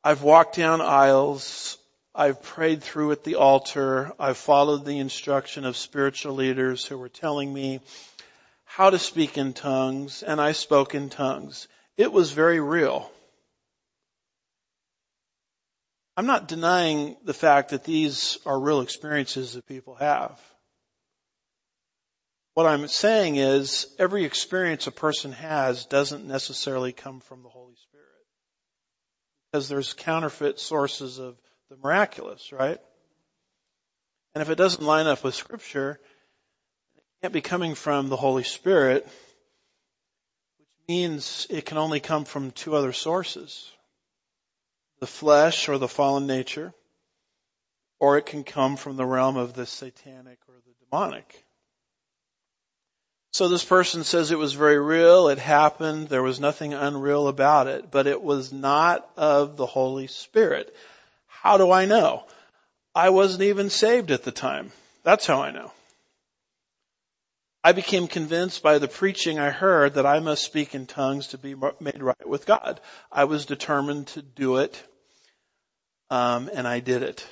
[0.02, 1.78] I've walked down aisles
[2.18, 4.12] I've prayed through at the altar.
[4.18, 7.78] I've followed the instruction of spiritual leaders who were telling me
[8.64, 11.68] how to speak in tongues, and I spoke in tongues.
[11.96, 13.09] It was very real.
[16.16, 20.40] I'm not denying the fact that these are real experiences that people have.
[22.54, 27.76] What I'm saying is every experience a person has doesn't necessarily come from the Holy
[27.76, 28.07] Spirit.
[29.52, 31.38] Because there's counterfeit sources of
[31.70, 32.78] the miraculous, right?
[34.35, 36.00] And if it doesn't line up with scripture,
[36.96, 39.04] it can't be coming from the Holy Spirit,
[40.59, 43.70] which means it can only come from two other sources.
[45.00, 46.72] The flesh or the fallen nature,
[48.00, 51.44] or it can come from the realm of the satanic or the demonic.
[53.33, 57.66] So this person says it was very real, it happened, there was nothing unreal about
[57.66, 60.74] it, but it was not of the Holy Spirit.
[61.42, 62.24] How do I know?
[62.94, 64.72] I wasn't even saved at the time.
[65.05, 65.70] That's how I know.
[67.62, 71.38] I became convinced by the preaching I heard that I must speak in tongues to
[71.38, 72.81] be made right with God.
[73.11, 74.83] I was determined to do it,
[76.11, 77.27] um, and I did it.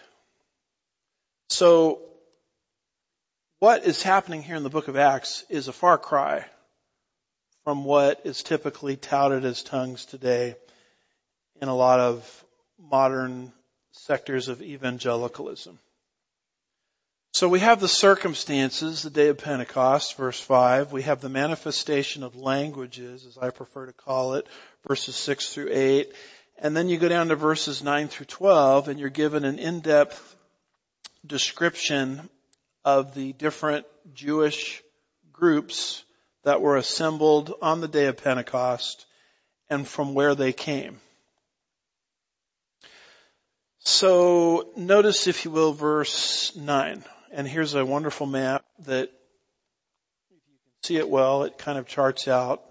[1.48, 2.02] So
[3.58, 6.44] what is happening here in the book of Acts is a far cry
[7.64, 10.54] from what is typically touted as tongues today
[11.60, 12.44] in a lot of
[12.78, 13.52] modern
[13.96, 15.78] sectors of evangelicalism.
[17.32, 20.92] So we have the circumstances, the day of Pentecost, verse 5.
[20.92, 24.46] We have the manifestation of languages, as I prefer to call it,
[24.88, 26.12] verses 6 through 8.
[26.58, 30.36] And then you go down to verses 9 through 12 and you're given an in-depth
[31.26, 32.30] description
[32.84, 34.82] of the different Jewish
[35.32, 36.04] groups
[36.44, 39.04] that were assembled on the day of Pentecost
[39.68, 41.00] and from where they came.
[43.86, 47.04] So notice, if you will, verse 9.
[47.30, 51.86] And here's a wonderful map that, if you can see it well, it kind of
[51.86, 52.64] charts out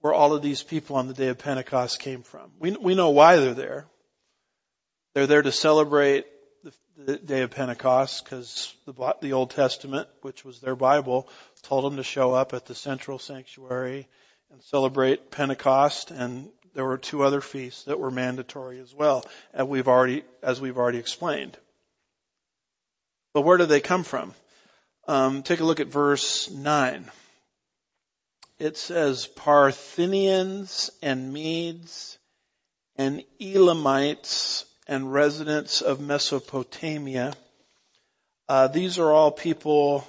[0.00, 2.50] where all of these people on the day of Pentecost came from.
[2.58, 3.86] We, we know why they're there.
[5.14, 6.26] They're there to celebrate
[6.98, 11.30] the day of Pentecost because the, the Old Testament, which was their Bible,
[11.62, 14.06] told them to show up at the central sanctuary
[14.52, 16.10] and celebrate Pentecost.
[16.10, 20.60] And there were two other feasts that were mandatory as well, as we've already, as
[20.60, 21.56] we've already explained.
[23.32, 24.34] But where do they come from?
[25.06, 27.10] Um, take a look at verse 9.
[28.58, 32.18] It says Parthians and Medes
[32.96, 37.34] and Elamites and residents of Mesopotamia.
[38.48, 40.06] Uh, these are all people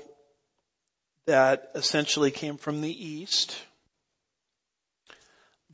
[1.26, 3.56] that essentially came from the east.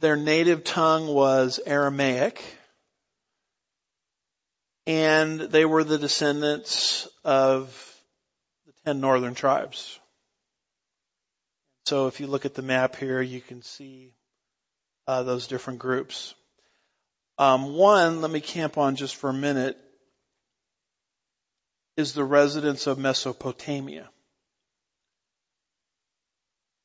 [0.01, 2.43] Their native tongue was Aramaic.
[4.87, 7.69] And they were the descendants of
[8.65, 9.99] the ten northern tribes.
[11.85, 14.13] So if you look at the map here, you can see
[15.07, 16.33] uh, those different groups.
[17.37, 19.77] Um, one, let me camp on just for a minute,
[21.95, 24.09] is the residents of Mesopotamia.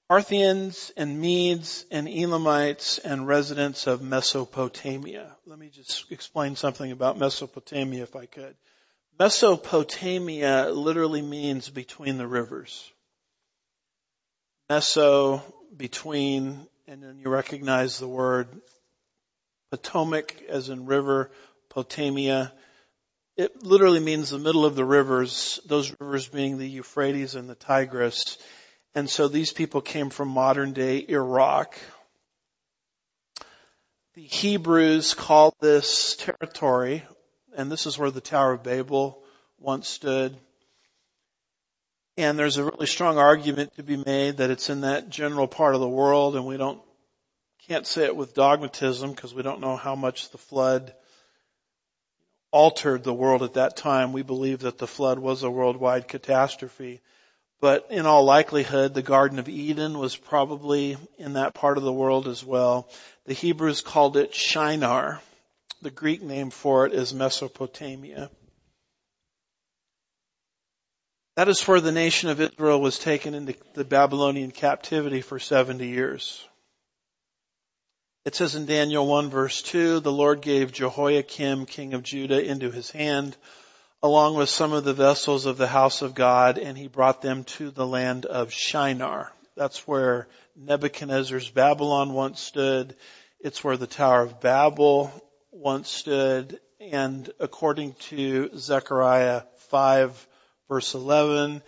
[0.08, 5.36] Parthians and Medes and Elamites and residents of Mesopotamia.
[5.46, 8.54] Let me just explain something about Mesopotamia if I could.
[9.18, 12.88] Mesopotamia literally means between the rivers.
[14.70, 15.42] Meso,
[15.76, 18.48] between, and then you recognize the word
[19.72, 21.32] Potomac as in river,
[21.68, 22.52] Potamia.
[23.36, 27.56] It literally means the middle of the rivers, those rivers being the Euphrates and the
[27.56, 28.38] Tigris.
[28.96, 31.78] And so these people came from modern day Iraq.
[34.14, 37.04] The Hebrews called this territory,
[37.54, 39.22] and this is where the Tower of Babel
[39.58, 40.34] once stood.
[42.16, 45.74] And there's a really strong argument to be made that it's in that general part
[45.74, 46.80] of the world and we don't
[47.68, 50.94] can't say it with dogmatism because we don't know how much the flood
[52.50, 54.14] altered the world at that time.
[54.14, 57.02] We believe that the flood was a worldwide catastrophe.
[57.60, 61.92] But in all likelihood, the Garden of Eden was probably in that part of the
[61.92, 62.88] world as well.
[63.24, 65.22] The Hebrews called it Shinar.
[65.82, 68.30] The Greek name for it is Mesopotamia.
[71.36, 75.86] That is where the nation of Israel was taken into the Babylonian captivity for 70
[75.86, 76.42] years.
[78.24, 82.70] It says in Daniel 1 verse 2, the Lord gave Jehoiakim, king of Judah, into
[82.70, 83.36] his hand,
[84.02, 87.44] along with some of the vessels of the house of God, and he brought them
[87.44, 89.32] to the land of Shinar.
[89.56, 92.94] That's where Nebuchadnezzar's Babylon once stood.
[93.40, 95.12] It's where the Tower of Babel
[95.50, 96.60] once stood.
[96.80, 100.28] And according to Zechariah 5
[100.68, 101.62] verse 11,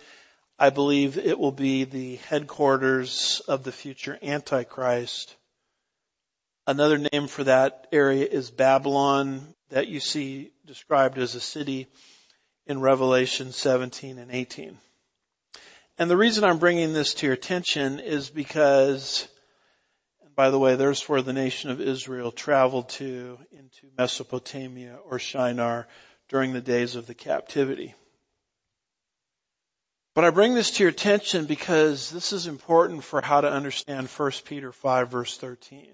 [0.57, 5.35] I believe it will be the headquarters of the future Antichrist
[6.69, 11.87] Another name for that area is Babylon that you see described as a city
[12.69, 14.77] in Revelation 17 and 18.
[15.97, 19.27] And the reason I'm bringing this to your attention is because,
[20.23, 25.17] and by the way, there's where the nation of Israel traveled to into Mesopotamia or
[25.17, 25.87] Shinar
[26.29, 27.95] during the days of the captivity.
[30.13, 34.07] But I bring this to your attention because this is important for how to understand
[34.07, 35.87] 1 Peter 5 verse 13.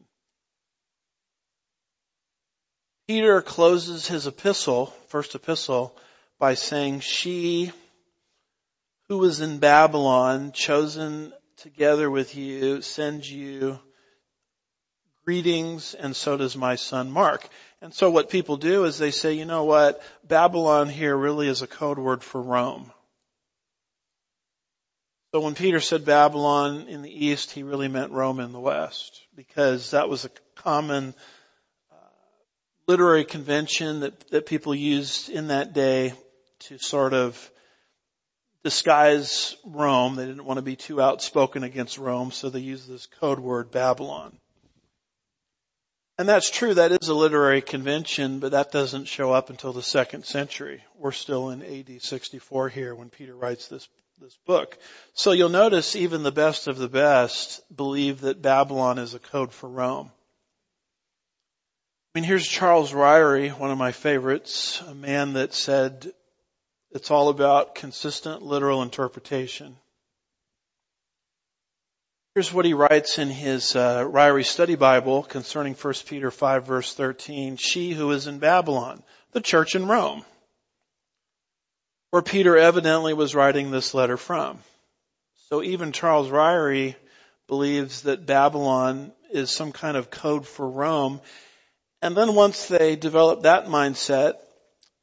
[3.07, 5.95] Peter closes his epistle, first epistle,
[6.39, 7.71] by saying, she
[9.07, 13.79] who was in Babylon, chosen together with you, sends you
[15.25, 17.47] greetings, and so does my son Mark.
[17.81, 21.61] And so what people do is they say, you know what, Babylon here really is
[21.61, 22.91] a code word for Rome.
[25.31, 29.21] So when Peter said Babylon in the east, he really meant Rome in the west,
[29.36, 31.13] because that was a common
[31.91, 31.95] uh,
[32.88, 36.13] literary convention that, that people used in that day
[36.68, 37.51] to sort of
[38.63, 40.16] disguise Rome.
[40.16, 43.72] They didn't want to be too outspoken against Rome, so they used this code word
[43.72, 44.38] Babylon.
[46.18, 49.84] And that's true, that is a literary convention, but that doesn't show up until the
[49.84, 50.82] second century.
[50.97, 53.88] We're still in AD 64 here when Peter writes this,
[54.22, 54.78] this book.
[55.13, 59.51] So you'll notice even the best of the best believe that Babylon is a code
[59.51, 60.09] for Rome.
[62.16, 66.13] I mean, here's Charles Ryrie, one of my favorites, a man that said
[66.95, 69.75] it's all about consistent literal interpretation.
[72.33, 76.93] Here's what he writes in his uh, Ryrie Study Bible concerning 1 Peter 5 verse
[76.93, 77.57] 13.
[77.57, 80.23] She who is in Babylon, the church in Rome,
[82.11, 84.59] where Peter evidently was writing this letter from.
[85.49, 86.95] So even Charles Ryrie
[87.47, 91.19] believes that Babylon is some kind of code for Rome.
[92.01, 94.35] And then once they develop that mindset,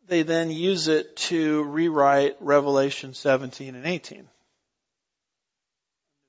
[0.08, 4.28] they then use it to rewrite Revelation 17 and 18.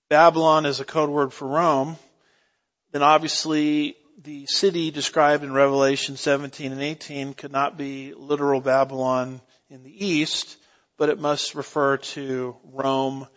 [0.10, 1.98] Babylon is a code word for Rome,
[2.92, 9.42] then obviously the city described in Revelation 17 and 18 could not be literal Babylon
[9.70, 10.58] in the east,
[10.98, 13.28] but it must refer to Rome,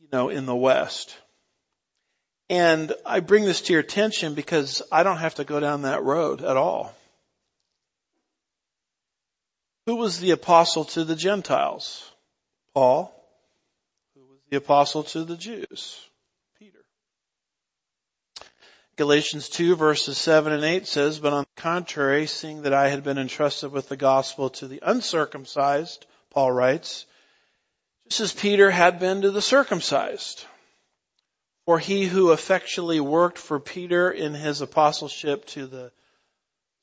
[0.00, 1.14] you know, in the west.
[2.48, 6.02] And I bring this to your attention because I don't have to go down that
[6.02, 6.94] road at all.
[9.86, 12.08] Who was the apostle to the Gentiles?
[12.72, 13.12] Paul
[14.14, 15.98] Who was the apostle to the Jews,
[16.58, 16.84] Peter.
[18.96, 23.02] Galatians 2 verses 7 and 8 says, But on the contrary, seeing that I had
[23.02, 27.04] been entrusted with the gospel to the uncircumcised, Paul writes,
[28.08, 30.44] just as Peter had been to the circumcised.
[31.64, 35.92] For he who effectually worked for Peter in his apostleship to the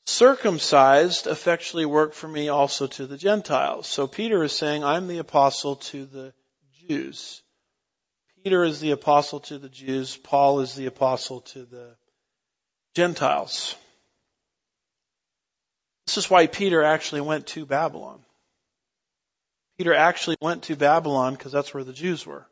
[0.09, 3.87] circumcised effectually worked for me also to the Gentiles.
[3.87, 6.33] So Peter is saying, I'm the apostle to the
[6.87, 7.41] Jews.
[8.43, 10.17] Peter is the apostle to the Jews.
[10.17, 11.95] Paul is the apostle to the
[12.95, 13.75] Gentiles.
[16.07, 18.19] This is why Peter actually went to Babylon.
[19.77, 22.47] Peter actually went to Babylon because that's where the Jews were.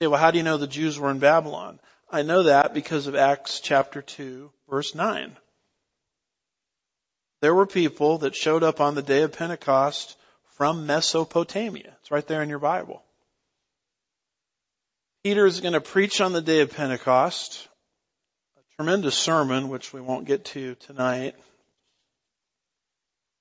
[0.00, 1.80] You say, well, how do you know the Jews were in Babylon?
[2.10, 5.36] I know that because of Acts chapter 2 verse 9.
[7.44, 10.16] There were people that showed up on the day of Pentecost
[10.56, 11.94] from Mesopotamia.
[12.00, 13.02] It's right there in your Bible.
[15.22, 17.68] Peter is going to preach on the day of Pentecost,
[18.56, 21.34] a tremendous sermon, which we won't get to tonight.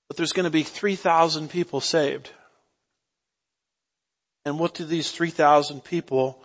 [0.09, 2.29] But there's going to be 3,000 people saved.
[4.43, 6.43] And what do these 3,000 people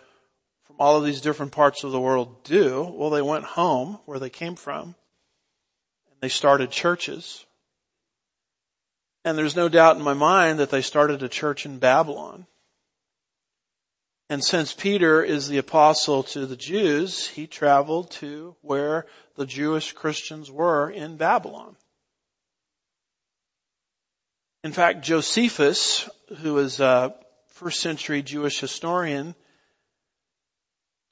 [0.69, 2.85] from all of these different parts of the world do?
[2.85, 7.45] Well, they went home where they came from and they started churches.
[9.29, 12.47] And there's no doubt in my mind that they started a church in Babylon.
[14.31, 19.05] And since Peter is the apostle to the Jews, he traveled to where
[19.37, 21.77] the Jewish Christians were in Babylon.
[24.65, 26.09] In fact, Josephus,
[26.39, 27.15] who is a
[27.49, 29.35] first century Jewish historian,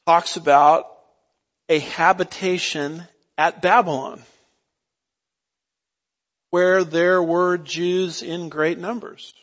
[0.07, 0.87] talks about
[1.69, 3.07] a habitation
[3.37, 4.23] at Babylon
[6.57, 9.34] where there were Jews in great numbers.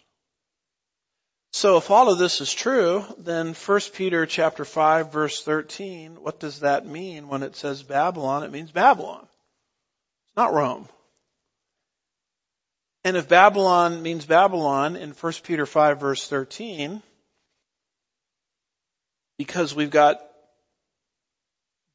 [1.52, 6.40] So if all of this is true, then 1 Peter chapter 5 verse 13, what
[6.40, 8.42] does that mean when it says Babylon?
[8.42, 9.22] It means Babylon.
[9.22, 10.90] It's not Rome.
[13.04, 17.04] And if Babylon means Babylon in 1 Peter 5 verse 13,
[19.38, 20.20] because we've got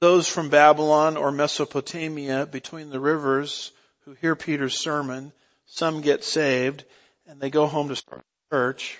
[0.01, 3.73] those from Babylon or Mesopotamia between the rivers
[4.09, 5.33] who hear Peter's sermon,
[5.67, 6.85] some get saved
[7.27, 8.99] and they go home to start church.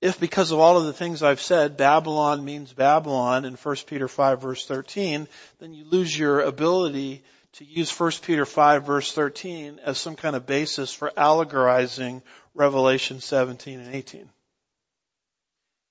[0.00, 4.08] If because of all of the things I've said, Babylon means Babylon in 1 Peter
[4.08, 5.28] 5 verse 13,
[5.58, 7.22] then you lose your ability
[7.54, 12.22] to use 1 Peter 5 verse 13 as some kind of basis for allegorizing
[12.54, 14.26] Revelation 17 and 18.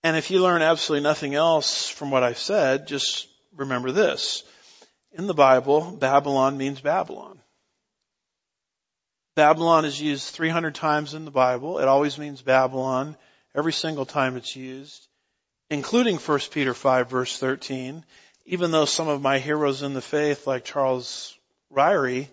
[0.03, 4.41] And if you learn absolutely nothing else from what I've said, just remember this.
[5.11, 7.40] In the Bible, Babylon means Babylon.
[9.35, 11.79] Babylon is used 300 times in the Bible.
[11.79, 13.15] It always means Babylon
[13.55, 15.07] every single time it's used.
[15.71, 18.03] including 1 Peter 5 verse 13,
[18.45, 21.35] even though some of my heroes in the faith like Charles
[21.73, 22.27] Ryrie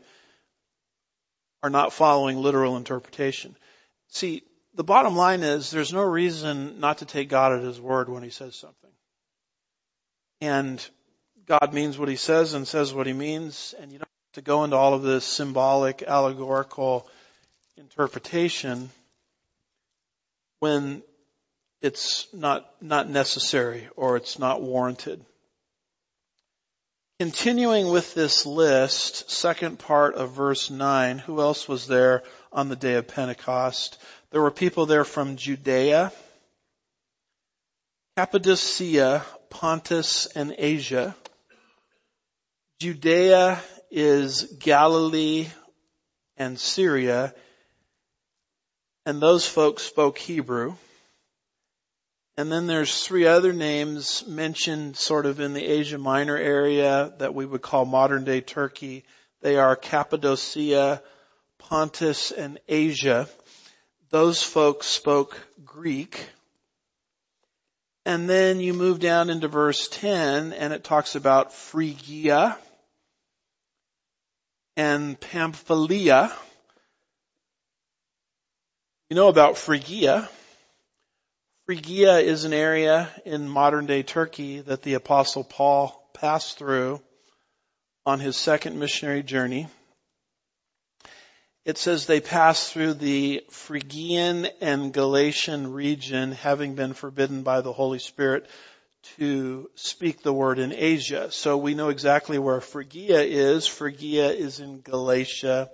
[1.62, 3.56] are not following literal interpretation.
[4.08, 4.42] See,
[4.74, 8.24] the bottom line is there's no reason not to take God at His word when
[8.24, 8.90] He says something.
[10.40, 10.84] And
[11.46, 14.08] God means what He says and says what He means, and you don't
[14.38, 17.08] to go into all of this symbolic, allegorical
[17.76, 18.88] interpretation
[20.60, 21.02] when
[21.82, 25.24] it's not, not necessary or it's not warranted.
[27.18, 32.22] Continuing with this list, second part of verse 9, who else was there
[32.52, 33.98] on the day of Pentecost?
[34.30, 36.12] There were people there from Judea,
[38.16, 41.16] Cappadocia, Pontus, and Asia.
[42.78, 43.60] Judea
[43.90, 45.48] is Galilee
[46.36, 47.34] and Syria,
[49.06, 50.74] and those folks spoke Hebrew.
[52.36, 57.34] And then there's three other names mentioned sort of in the Asia Minor area that
[57.34, 59.04] we would call modern day Turkey.
[59.40, 61.02] They are Cappadocia,
[61.58, 63.28] Pontus, and Asia.
[64.10, 66.28] Those folks spoke Greek.
[68.04, 72.56] And then you move down into verse 10 and it talks about Phrygia
[74.78, 76.32] and Pamphylia.
[79.10, 80.28] You know about Phrygia.
[81.66, 87.02] Phrygia is an area in modern day Turkey that the apostle Paul passed through
[88.06, 89.66] on his second missionary journey.
[91.64, 97.72] It says they passed through the Phrygian and Galatian region having been forbidden by the
[97.72, 98.46] Holy Spirit
[99.16, 101.30] to speak the word in Asia.
[101.30, 103.66] So we know exactly where Phrygia is.
[103.66, 105.70] Phrygia is in Galatia,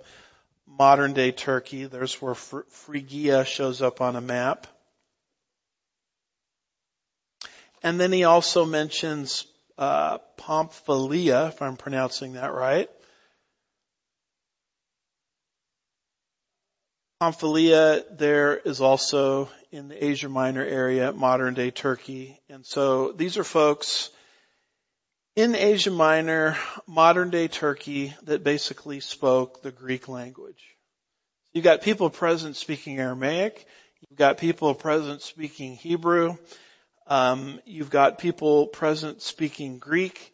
[0.67, 1.85] modern day Turkey.
[1.85, 4.67] There's where Phrygia shows up on a map.
[7.83, 9.45] And then he also mentions
[9.77, 12.89] uh, Pamphylia, if I'm pronouncing that right.
[17.21, 22.37] Pamphylia there is also in the Asia Minor area, modern day Turkey.
[22.49, 24.09] And so these are folks
[25.37, 26.57] in Asia Minor,
[26.87, 30.61] modern day Turkey that basically spoke the Greek language.
[31.53, 33.65] You've got people present speaking Aramaic.
[34.01, 36.35] You've got people present speaking Hebrew.
[37.07, 40.33] Um, you've got people present speaking Greek,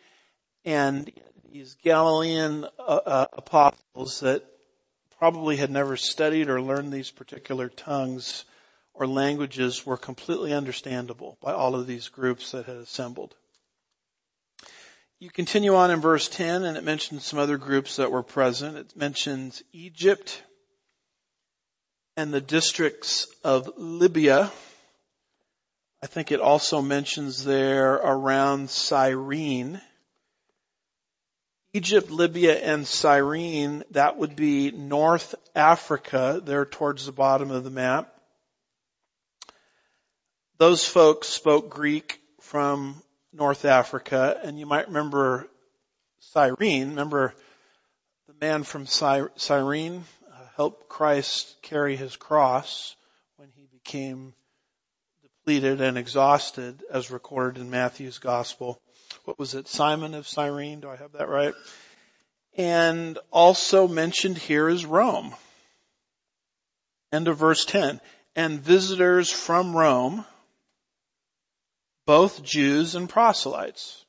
[0.66, 1.12] and
[1.52, 4.44] these Galilean uh, uh, apostles that
[5.22, 8.44] probably had never studied or learned these particular tongues
[8.92, 13.36] or languages were completely understandable by all of these groups that had assembled.
[15.20, 18.76] You continue on in verse 10 and it mentions some other groups that were present.
[18.78, 20.42] It mentions Egypt
[22.18, 24.52] and the districts of Libya,
[26.02, 29.82] I think it also mentions there around Cyrene.
[31.74, 37.70] Egypt, Libya, and Cyrene, that would be North Africa, there towards the bottom of the
[37.70, 38.14] map.
[40.58, 43.02] Those folks spoke Greek from
[43.32, 45.48] North Africa, and you might remember
[46.20, 47.34] Cyrene, remember
[48.28, 52.98] the man from Cyrene uh, helped Christ carry his cross
[53.38, 54.34] when he became
[55.22, 58.82] depleted and exhausted as recorded in Matthew's gospel.
[59.26, 59.68] What was it?
[59.68, 60.80] Simon of Cyrene.
[60.80, 61.54] Do I have that right?
[62.58, 65.34] And also mentioned here is Rome.
[67.12, 68.00] End of verse 10.
[68.36, 70.26] And visitors from Rome,
[72.06, 74.06] both Jews and proselytes.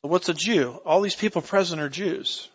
[0.00, 0.80] What's a Jew?
[0.84, 2.48] All these people present are Jews.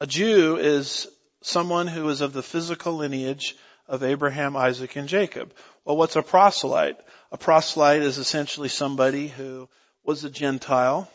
[0.00, 1.06] A Jew is
[1.42, 3.56] someone who is of the physical lineage
[3.86, 5.52] of Abraham, Isaac, and Jacob.
[5.84, 6.98] Well, what's a proselyte?
[7.34, 9.68] A proselyte is essentially somebody who
[10.04, 11.10] was a Gentile,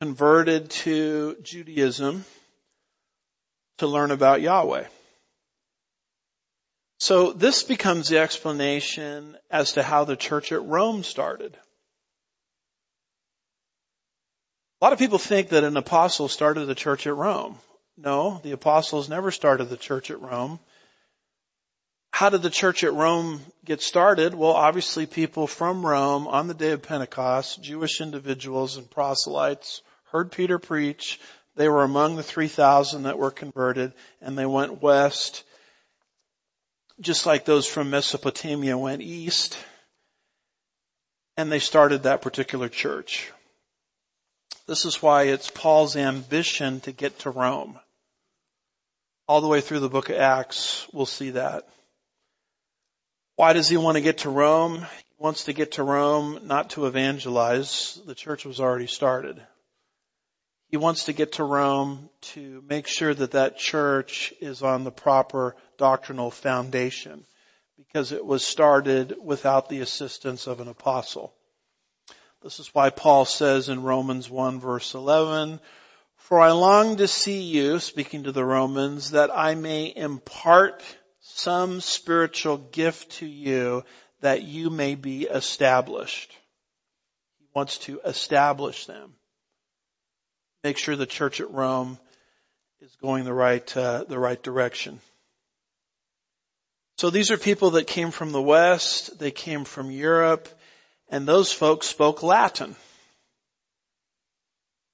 [0.00, 2.24] converted to Judaism
[3.78, 4.86] to learn about Yahweh.
[6.98, 11.56] So this becomes the explanation as to how the church at Rome started.
[14.80, 17.60] A lot of people think that an apostle started the church at Rome.
[17.96, 20.58] No, the apostles never started the church at Rome
[22.12, 24.34] how did the church at Rome get started?
[24.34, 29.82] Well, obviously people from Rome on the day of Pentecost, Jewish individuals and proselytes
[30.12, 31.18] heard Peter preach.
[31.56, 35.42] They were among the 3,000 that were converted and they went west
[37.00, 39.58] just like those from Mesopotamia went east
[41.36, 43.32] and they started that particular church.
[44.66, 47.78] This is why it's Paul's ambition to get to Rome.
[49.26, 51.66] All the way through the book of Acts, we'll see that.
[53.36, 54.80] Why does he want to get to Rome?
[54.80, 57.98] He wants to get to Rome not to evangelize.
[58.06, 59.40] The church was already started.
[60.68, 64.90] He wants to get to Rome to make sure that that church is on the
[64.90, 67.24] proper doctrinal foundation
[67.76, 71.34] because it was started without the assistance of an apostle.
[72.42, 75.60] This is why Paul says in Romans 1 verse 11,
[76.16, 80.82] for I long to see you, speaking to the Romans, that I may impart
[81.22, 83.84] some spiritual gift to you
[84.20, 86.30] that you may be established.
[87.38, 89.14] He wants to establish them
[90.62, 91.98] make sure the church at Rome
[92.80, 95.00] is going the right, uh, the right direction.
[96.98, 100.48] So these are people that came from the West, they came from Europe,
[101.08, 102.76] and those folks spoke Latin.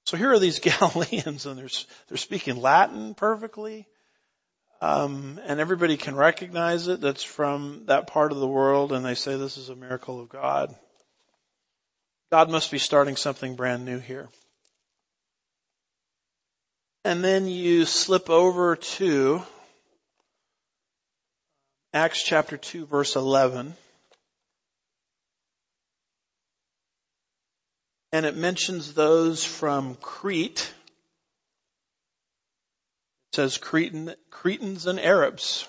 [0.05, 1.69] So here are these Galileans and they're,
[2.07, 3.87] they're speaking Latin perfectly.
[4.81, 9.15] Um, and everybody can recognize it that's from that part of the world and they
[9.15, 10.73] say this is a miracle of God.
[12.31, 14.29] God must be starting something brand new here.
[17.03, 19.41] And then you slip over to
[21.93, 23.73] Acts chapter 2 verse 11.
[28.11, 30.73] And it mentions those from Crete.
[33.33, 35.67] Says Cretan, Cretans and Arabs.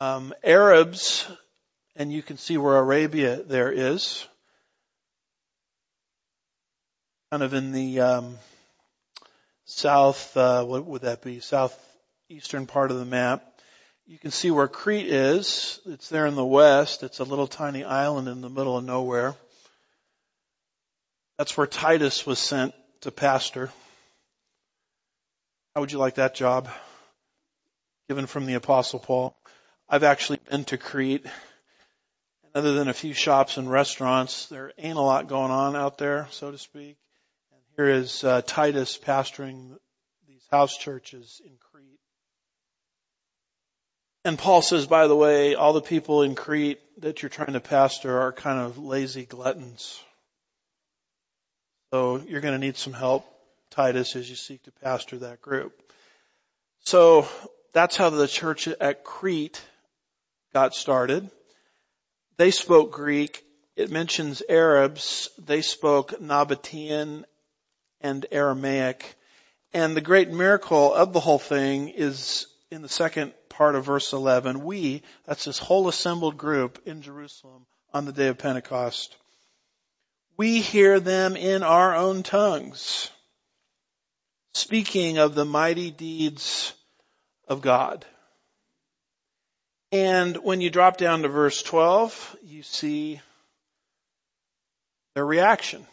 [0.00, 1.26] Um, Arabs,
[1.94, 4.26] and you can see where Arabia there is,
[7.30, 8.38] kind of in the um,
[9.64, 11.40] south, uh, what would that be?
[11.40, 13.44] Southeastern part of the map.
[14.06, 15.80] You can see where Crete is.
[15.86, 17.02] It's there in the west.
[17.02, 19.34] It's a little tiny island in the middle of nowhere.
[21.38, 23.70] That's where Titus was sent to pastor.
[25.74, 26.68] How would you like that job?
[28.08, 29.36] Given from the apostle Paul.
[29.88, 31.26] I've actually been to Crete.
[32.54, 36.28] Other than a few shops and restaurants, there ain't a lot going on out there,
[36.30, 36.96] so to speak.
[37.50, 39.76] And here is uh, Titus pastoring
[40.28, 41.98] these house churches in Crete.
[44.24, 47.60] And Paul says, by the way, all the people in Crete that you're trying to
[47.60, 50.00] pastor are kind of lazy gluttons.
[51.92, 53.26] So you're going to need some help,
[53.74, 55.72] Titus, as you seek to pastor that group.
[56.84, 57.26] So
[57.72, 59.60] that's how the church at Crete
[60.52, 61.28] got started.
[62.36, 63.44] They spoke Greek.
[63.74, 65.28] It mentions Arabs.
[65.44, 67.24] They spoke Nabatean
[68.00, 69.16] and Aramaic.
[69.72, 74.12] And the great miracle of the whole thing is in the second part of verse
[74.12, 74.62] 11.
[74.62, 79.16] We, that's this whole assembled group in Jerusalem on the day of Pentecost.
[80.36, 83.10] We hear them in our own tongues
[84.54, 86.72] speaking of the mighty deeds
[87.48, 88.04] of God.
[89.92, 93.20] And when you drop down to verse 12, you see
[95.14, 95.86] their reaction.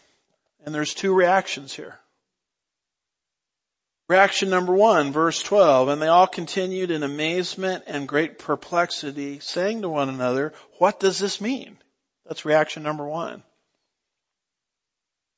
[0.66, 2.00] And there's two reactions here.
[4.10, 9.84] Reaction number one, verse 12, and they all continued in amazement and great perplexity, saying
[9.84, 11.78] to one another, what does this mean?
[12.26, 13.42] That's reaction number one.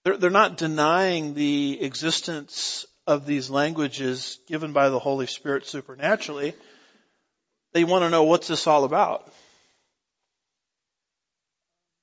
[0.04, 6.54] They're, they're not denying the existence of these languages given by the Holy Spirit supernaturally.
[7.74, 9.32] They want to know what's this all about.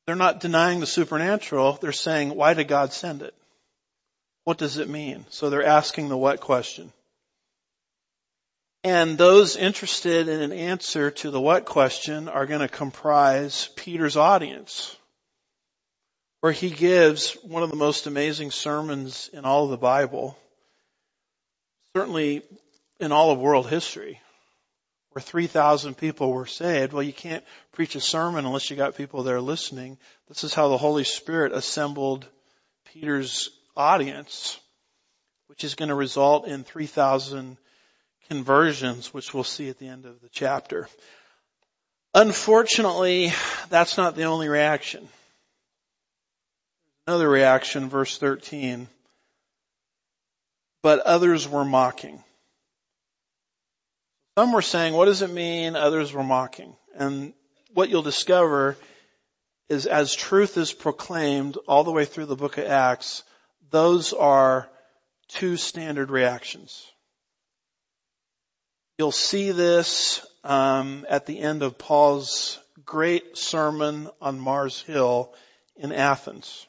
[0.07, 1.79] They're not denying the supernatural.
[1.81, 3.35] They're saying, why did God send it?
[4.45, 5.25] What does it mean?
[5.31, 6.93] So they're asking the what question.
[8.83, 14.17] And those interested in an answer to the what question are going to comprise Peter's
[14.17, 14.97] audience,
[16.41, 20.37] where he gives one of the most amazing sermons in all of the Bible,
[21.97, 22.43] certainly
[22.99, 24.21] in all of world history,
[25.11, 26.93] where 3,000 people were saved.
[26.93, 29.99] Well, you can't preach a sermon unless you got people there listening.
[30.29, 32.27] This is how the Holy Spirit assembled
[32.93, 34.61] Peter's audience,
[35.49, 37.57] which is going to result in 3,000
[38.29, 40.89] conversions, which we'll see at the end of the chapter.
[42.15, 43.33] Unfortunately,
[43.69, 45.09] that's not the only reaction.
[47.07, 48.87] Another reaction, verse 13.
[50.83, 52.23] But others were mocking.
[54.39, 55.77] Some were saying, what does it mean?
[55.77, 56.75] Others were mocking.
[56.95, 57.35] And
[57.75, 58.77] what you'll discover
[59.69, 63.23] is as truth is proclaimed all the way through the book of Acts,
[63.71, 64.69] those are
[65.29, 66.85] two standard reactions.
[68.99, 75.33] You'll see this um, at the end of Paul's great sermon on Mars Hill
[75.77, 76.67] in Athens.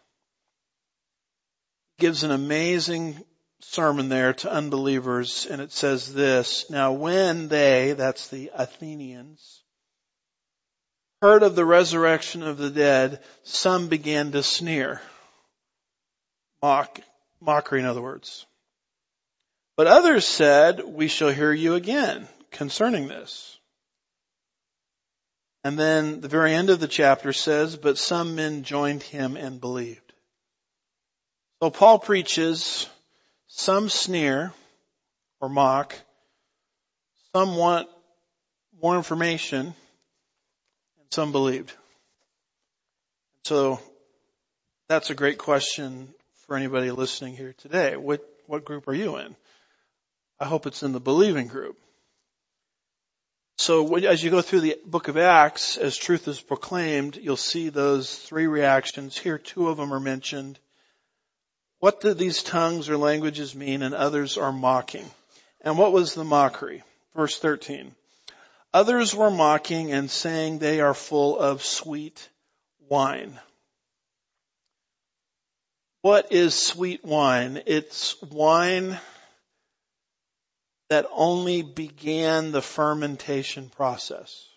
[1.99, 3.23] Gives an amazing
[3.63, 9.63] sermon there to unbelievers and it says this, now when they, that's the Athenians,
[11.21, 15.01] heard of the resurrection of the dead, some began to sneer.
[16.61, 16.99] Mock,
[17.39, 18.45] mockery in other words.
[19.77, 23.57] But others said, we shall hear you again concerning this.
[25.63, 29.61] And then the very end of the chapter says, but some men joined him and
[29.61, 30.13] believed.
[31.61, 32.89] So Paul preaches,
[33.53, 34.53] some sneer
[35.41, 35.93] or mock,
[37.35, 37.89] some want
[38.81, 41.73] more information, and some believed.
[43.43, 43.79] So
[44.87, 46.13] that's a great question
[46.47, 47.97] for anybody listening here today.
[47.97, 49.35] What, what group are you in?
[50.39, 51.77] I hope it's in the believing group.
[53.57, 57.67] So as you go through the book of Acts, as truth is proclaimed, you'll see
[57.67, 59.17] those three reactions.
[59.17, 60.57] Here, two of them are mentioned.
[61.81, 63.81] What do these tongues or languages mean?
[63.81, 65.09] And others are mocking.
[65.61, 66.83] And what was the mockery?
[67.15, 67.95] Verse 13.
[68.71, 72.29] Others were mocking and saying they are full of sweet
[72.87, 73.39] wine.
[76.03, 77.63] What is sweet wine?
[77.65, 78.99] It's wine
[80.89, 84.47] that only began the fermentation process.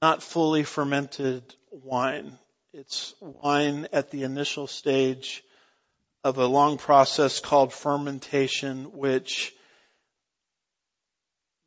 [0.00, 2.38] Not fully fermented wine.
[2.72, 5.42] It's wine at the initial stage
[6.22, 9.54] of a long process called fermentation, which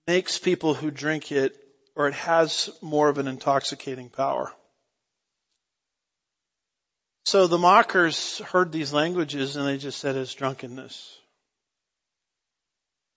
[0.07, 1.55] makes people who drink it,
[1.95, 4.51] or it has more of an intoxicating power.
[7.25, 11.17] So the mockers heard these languages and they just said it's drunkenness.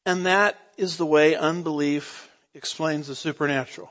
[0.06, 3.90] And that is the way unbelief explains the supernatural.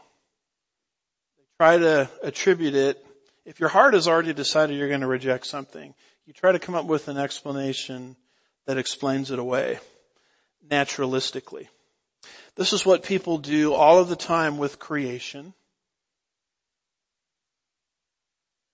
[1.37, 3.05] They try to attribute it.
[3.45, 5.93] If your heart has already decided you're going to reject something,
[6.25, 8.15] you try to come up with an explanation
[8.65, 9.79] that explains it away
[10.69, 11.67] naturalistically.
[12.55, 15.53] This is what people do all of the time with creation.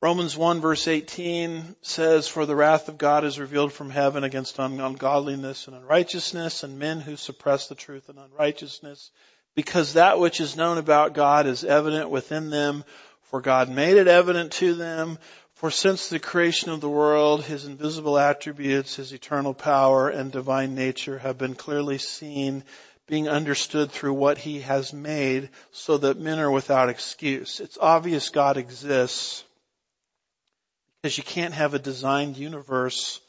[0.01, 4.59] Romans 1 verse 18 says, For the wrath of God is revealed from heaven against
[4.59, 9.11] ungodliness and unrighteousness and men who suppress the truth and unrighteousness,
[9.55, 12.85] because that which is known about God is evident within them,
[13.29, 15.17] for God made it evident to them.
[15.55, 20.75] For since the creation of the world, His invisible attributes, His eternal power and divine
[20.75, 22.63] nature have been clearly seen,
[23.07, 27.59] being understood through what He has made, so that men are without excuse.
[27.59, 29.43] It's obvious God exists
[31.01, 33.21] because you can't have a designed universe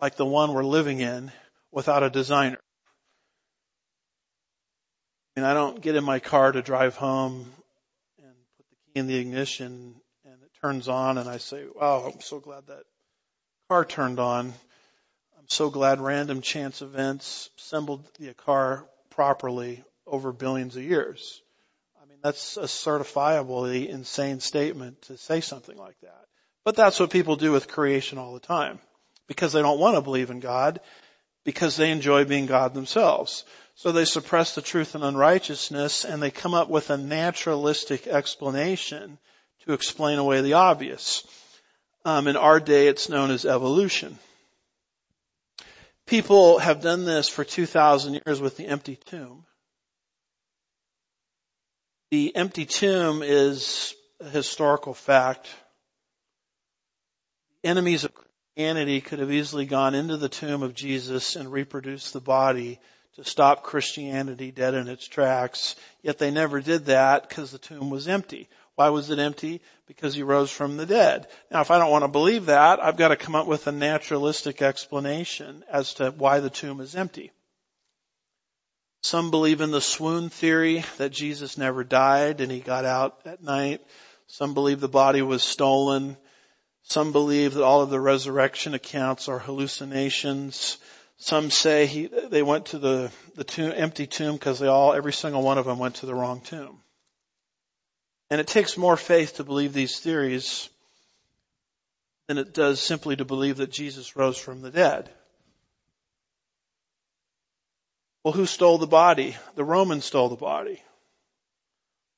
[0.00, 1.32] like the one we're living in
[1.72, 2.58] without a designer.
[5.36, 7.52] I mean, I don't get in my car to drive home
[8.18, 9.94] and put the key in the ignition
[10.24, 12.84] and it turns on and I say, wow, I'm so glad that
[13.68, 14.54] car turned on.
[15.38, 21.42] I'm so glad random chance events assembled the car properly over billions of years.
[22.02, 26.24] I mean, that's a certifiably insane statement to say something like that.
[26.64, 28.78] But that's what people do with creation all the time.
[29.28, 30.80] Because they don't want to believe in God,
[31.46, 33.44] because they enjoy being God themselves.
[33.76, 39.18] So they suppress the truth and unrighteousness and they come up with a naturalistic explanation
[39.64, 41.24] to explain away the obvious.
[42.04, 44.18] Um, in our day, it's known as evolution.
[46.06, 49.44] People have done this for 2,000 years with the empty tomb.
[52.10, 55.46] The empty tomb is a historical fact
[57.62, 58.12] enemies of
[58.56, 62.80] Christianity could have easily gone into the tomb of Jesus and reproduced the body
[63.16, 65.76] to stop Christianity dead in its tracks.
[66.00, 68.48] Yet they never did that because the tomb was empty.
[68.74, 69.60] Why was it empty?
[69.86, 71.26] Because he rose from the dead.
[71.50, 73.72] Now if I don't want to believe that, I've got to come up with a
[73.72, 77.32] naturalistic explanation as to why the tomb is empty.
[79.02, 83.42] Some believe in the swoon theory that Jesus never died and he got out at
[83.42, 83.82] night.
[84.28, 86.16] Some believe the body was stolen
[86.88, 90.78] some believe that all of the resurrection accounts are hallucinations.
[91.16, 95.12] Some say he, they went to the, the tomb, empty tomb because they all, every
[95.12, 96.78] single one of them went to the wrong tomb.
[98.30, 100.68] And it takes more faith to believe these theories
[102.28, 105.10] than it does simply to believe that Jesus rose from the dead.
[108.22, 109.36] Well, who stole the body?
[109.56, 110.80] The Romans stole the body.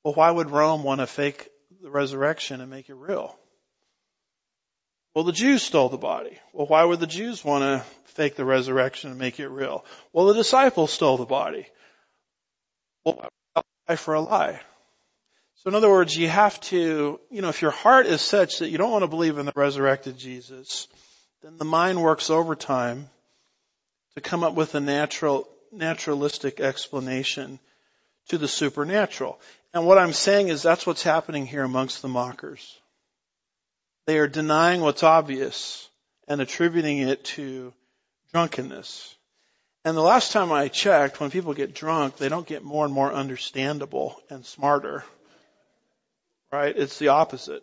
[0.05, 1.49] Well, why would Rome want to fake
[1.83, 3.35] the resurrection and make it real?
[5.15, 6.39] Well, the Jews stole the body.
[6.53, 9.85] Well, why would the Jews want to fake the resurrection and make it real?
[10.13, 11.67] Well, the disciples stole the body.
[13.05, 13.29] Well,
[13.89, 14.61] lie for a lie.
[15.57, 18.69] So in other words, you have to, you know, if your heart is such that
[18.69, 20.87] you don't want to believe in the resurrected Jesus,
[21.43, 23.09] then the mind works overtime
[24.15, 27.59] to come up with a natural, naturalistic explanation
[28.29, 29.41] to the supernatural.
[29.75, 32.79] And what I'm saying is that's what's happening here amongst the mockers.
[34.09, 35.87] They are denying what's obvious
[36.27, 37.75] and attributing it to
[38.33, 39.15] drunkenness.
[39.85, 42.95] And the last time I checked, when people get drunk, they don't get more and
[42.95, 45.05] more understandable and smarter.
[46.51, 46.75] Right?
[46.75, 47.63] It's the opposite.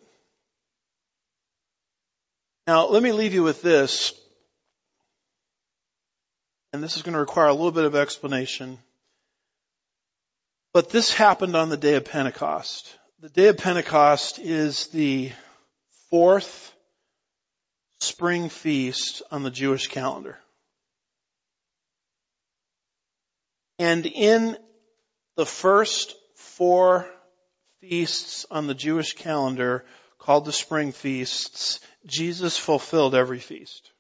[2.68, 4.14] Now, let me leave you with this.
[6.74, 8.78] And this is going to require a little bit of explanation.
[10.74, 12.96] But this happened on the day of Pentecost.
[13.20, 15.32] The day of Pentecost is the
[16.10, 16.74] fourth
[18.00, 20.38] spring feast on the Jewish calendar.
[23.80, 24.58] And in
[25.36, 27.06] the first four
[27.82, 29.86] feasts on the Jewish calendar
[30.18, 33.92] called the spring feasts, Jesus fulfilled every feast.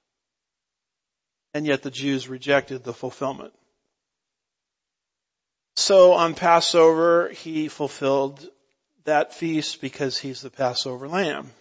[1.53, 3.53] And yet the Jews rejected the fulfillment.
[5.75, 8.47] So on Passover, he fulfilled
[9.03, 11.51] that feast because he's the Passover lamb.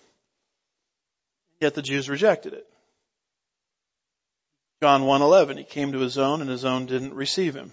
[1.61, 2.67] Yet the Jews rejected it.
[4.83, 7.73] John 1:11 he came to his own and his own didn't receive him.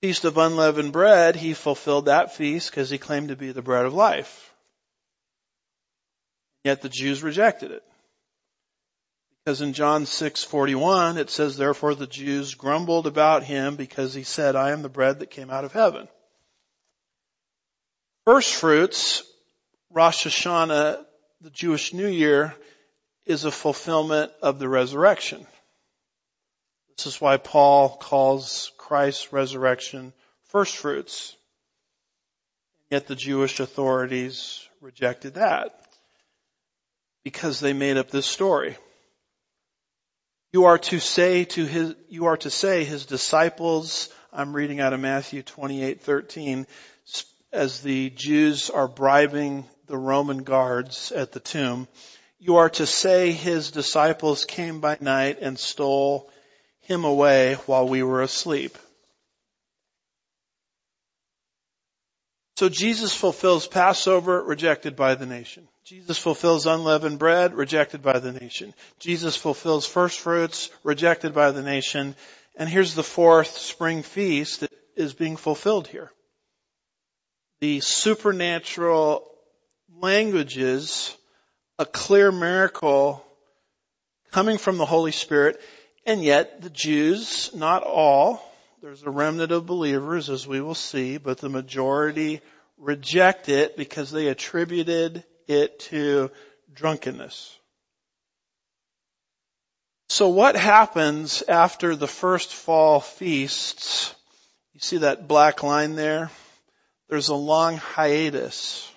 [0.00, 3.84] Feast of unleavened bread, he fulfilled that feast because he claimed to be the bread
[3.84, 4.54] of life.
[6.62, 7.82] Yet the Jews rejected it.
[9.44, 14.54] Because in John 6:41 it says therefore the Jews grumbled about him because he said
[14.54, 16.06] I am the bread that came out of heaven.
[18.24, 19.24] First fruits,
[19.90, 21.07] Rosh Hashanah,
[21.40, 22.54] the Jewish New Year,
[23.26, 25.46] is a fulfillment of the resurrection.
[26.96, 30.12] This is why Paul calls Christ's resurrection
[30.48, 31.36] first fruits.
[32.90, 35.78] Yet the Jewish authorities rejected that
[37.22, 38.76] because they made up this story.
[40.52, 44.94] You are to say to his, you are to say his disciples, I'm reading out
[44.94, 46.66] of Matthew 28, 13,
[47.52, 51.88] as the Jews are bribing the Roman guards at the tomb,
[52.38, 56.30] you are to say his disciples came by night and stole
[56.80, 58.78] him away while we were asleep.
[62.56, 65.68] So Jesus fulfills Passover, rejected by the nation.
[65.84, 68.74] Jesus fulfills unleavened bread, rejected by the nation.
[68.98, 72.16] Jesus fulfills first fruits, rejected by the nation.
[72.56, 76.10] And here's the fourth spring feast that is being fulfilled here.
[77.60, 79.24] The supernatural
[80.00, 81.16] languages,
[81.78, 83.24] a clear miracle
[84.30, 85.60] coming from the Holy Spirit,
[86.06, 88.42] and yet the Jews, not all,
[88.82, 92.40] there's a remnant of believers, as we will see, but the majority
[92.76, 96.30] reject it because they attributed it to
[96.72, 97.54] drunkenness.
[100.10, 104.14] So what happens after the first fall feasts?
[104.74, 106.30] You see that black line there?
[107.08, 108.90] There's a long hiatus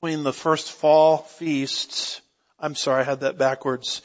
[0.00, 2.20] between the first fall feasts.
[2.58, 4.02] I'm sorry, I had that backwards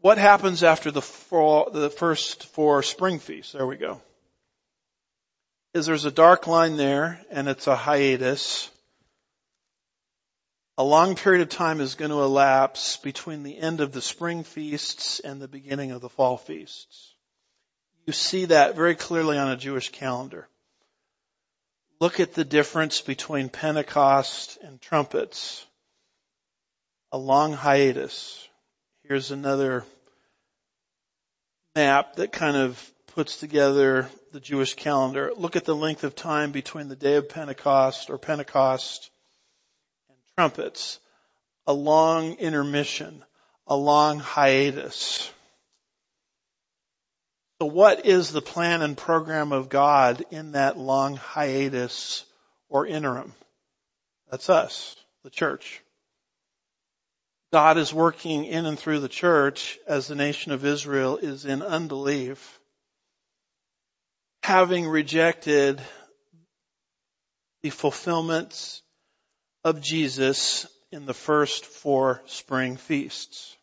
[0.00, 3.52] what happens after the, four, the first four spring feasts?
[3.52, 4.00] There we go.
[5.74, 8.70] Is there's a dark line there and it's a hiatus.
[10.76, 14.44] A long period of time is going to elapse between the end of the spring
[14.44, 17.14] feasts and the beginning of the fall feasts.
[18.06, 20.48] You see that very clearly on a Jewish calendar.
[22.00, 25.66] Look at the difference between Pentecost and trumpets.
[27.10, 28.46] A long hiatus.
[29.02, 29.84] Here's another
[31.74, 35.32] map that kind of puts together the Jewish calendar.
[35.36, 39.10] Look at the length of time between the day of Pentecost or Pentecost
[40.08, 41.00] and trumpets.
[41.66, 43.24] A long intermission,
[43.66, 45.32] a long hiatus.
[47.60, 52.24] So what is the plan and program of God in that long hiatus
[52.68, 53.34] or interim?
[54.30, 54.94] That's us,
[55.24, 55.82] the church.
[57.52, 61.62] God is working in and through the church as the nation of Israel is in
[61.62, 62.60] unbelief,
[64.44, 65.80] having rejected
[67.62, 68.82] the fulfillments
[69.64, 73.57] of Jesus in the first four spring feasts.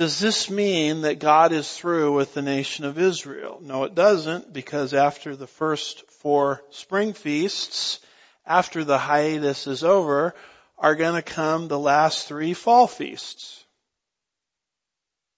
[0.00, 3.60] Does this mean that God is through with the nation of Israel?
[3.62, 8.00] No, it doesn't, because after the first four spring feasts,
[8.46, 10.34] after the hiatus is over,
[10.78, 13.62] are going to come the last three fall feasts.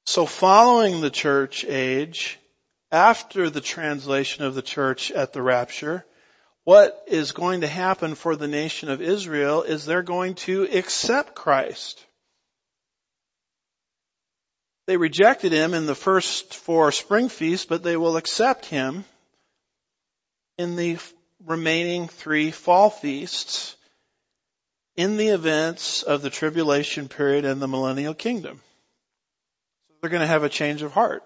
[0.07, 2.39] So following the church age,
[2.93, 6.07] after the translation of the church at the rapture,
[6.63, 11.35] what is going to happen for the nation of Israel is they're going to accept
[11.35, 12.07] Christ.
[14.87, 19.05] They rejected him in the first four spring feasts, but they will accept him
[20.59, 20.99] in the
[21.45, 23.77] remaining three fall feasts
[24.97, 28.61] in the events of the tribulation period and the millennial kingdom.
[29.89, 31.23] So they're going to have a change of heart.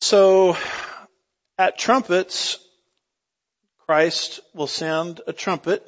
[0.00, 0.56] So
[1.58, 2.58] at trumpets,
[3.86, 5.86] Christ will sound a trumpet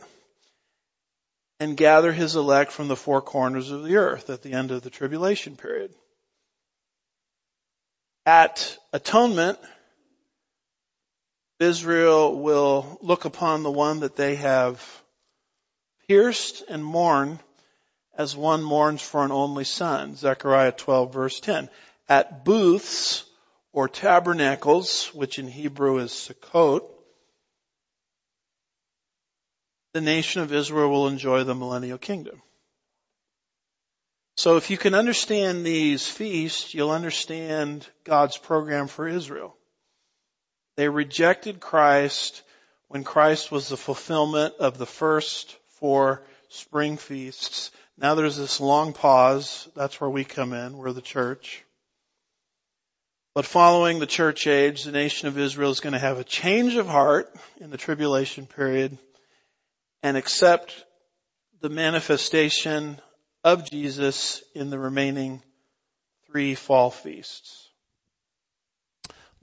[1.61, 4.83] and gather his elect from the four corners of the earth at the end of
[4.83, 5.93] the tribulation period.
[8.25, 9.59] At atonement,
[11.59, 14.83] Israel will look upon the one that they have
[16.09, 17.39] pierced and mourn
[18.17, 20.17] as one mourns for an only son.
[20.17, 21.69] Zechariah 12 verse 10.
[22.09, 23.25] At booths
[23.73, 26.83] or tabernacles, which in Hebrew is Sukkot,
[29.93, 32.41] the nation of Israel will enjoy the millennial kingdom.
[34.37, 39.55] So if you can understand these feasts, you'll understand God's program for Israel.
[40.77, 42.43] They rejected Christ
[42.89, 47.71] when Christ was the fulfillment of the first four spring feasts.
[47.99, 49.69] Now there's this long pause.
[49.77, 50.79] That's where we come in.
[50.79, 51.63] We're the church.
[53.35, 56.77] But following the church age, the nation of Israel is going to have a change
[56.77, 58.97] of heart in the tribulation period
[60.03, 60.85] and accept
[61.61, 63.01] the manifestation
[63.45, 65.43] of Jesus in the remaining
[66.27, 67.69] three fall feasts.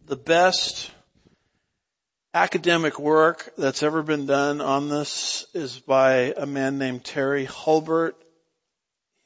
[0.05, 0.91] The best
[2.33, 8.15] academic work that's ever been done on this is by a man named Terry Hulbert.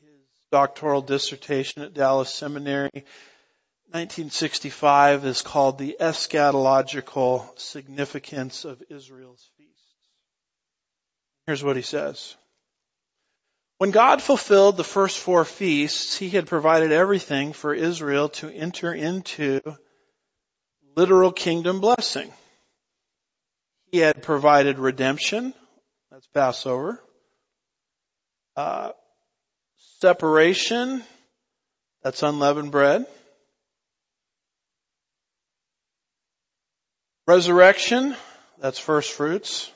[0.01, 0.09] His
[0.51, 3.05] doctoral dissertation at Dallas Seminary
[3.91, 9.51] 1965 is called The Eschatological Significance of Israel's.
[11.45, 12.35] Here's what he says.
[13.77, 18.93] When God fulfilled the first four feasts, He had provided everything for Israel to enter
[18.93, 19.59] into
[20.95, 22.31] literal kingdom blessing.
[23.91, 25.55] He had provided redemption,
[26.11, 27.03] that's Passover,
[28.55, 28.91] uh,
[29.99, 31.03] separation,
[32.03, 33.07] that's unleavened bread,
[37.25, 38.15] resurrection,
[38.59, 39.71] that's first fruits,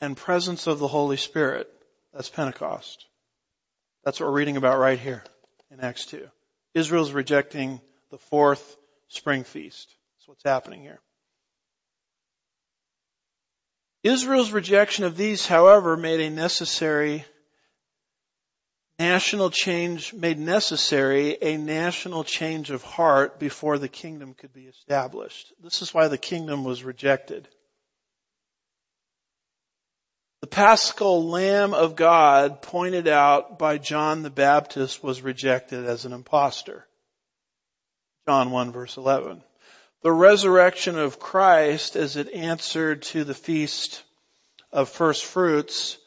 [0.00, 1.68] and presence of the Holy Spirit,
[2.12, 3.06] that's Pentecost.
[4.04, 5.22] That's what we're reading about right here
[5.70, 6.26] in Acts 2.
[6.74, 7.80] Israel's rejecting
[8.10, 8.76] the fourth
[9.08, 9.88] spring feast.
[10.16, 11.00] That's what's happening here.
[14.04, 17.24] Israel's rejection of these, however, made a necessary
[18.98, 25.52] national change, made necessary a national change of heart before the kingdom could be established.
[25.62, 27.48] This is why the kingdom was rejected.
[30.40, 36.12] The paschal lamb of God pointed out by John the Baptist was rejected as an
[36.12, 36.86] impostor.
[38.28, 39.42] John 1 verse 11.
[40.02, 44.04] The resurrection of Christ as it answered to the feast
[44.70, 45.98] of first fruits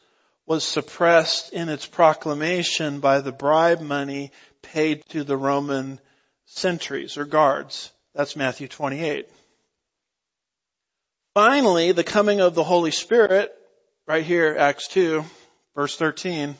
[0.46, 6.00] was suppressed in its proclamation by the bribe money paid to the Roman
[6.46, 7.92] sentries or guards.
[8.14, 9.28] That's Matthew 28.
[11.34, 13.54] Finally, the coming of the Holy Spirit,
[14.12, 15.24] right here, Acts 2,
[15.74, 16.54] verse 13,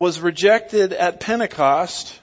[0.00, 2.18] was rejected at Pentecost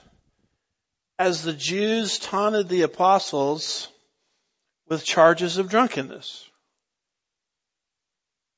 [1.16, 3.86] as the Jews taunted the apostles
[4.88, 6.50] with charges of drunkenness.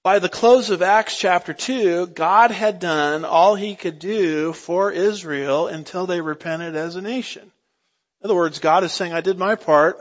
[0.02, 4.90] By the close of Acts chapter 2, God had done all he could do for
[4.92, 7.42] Israel until they repented as a nation.
[7.42, 9.98] In other words, God is saying, I did my part,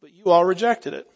[0.00, 1.08] but you all rejected it.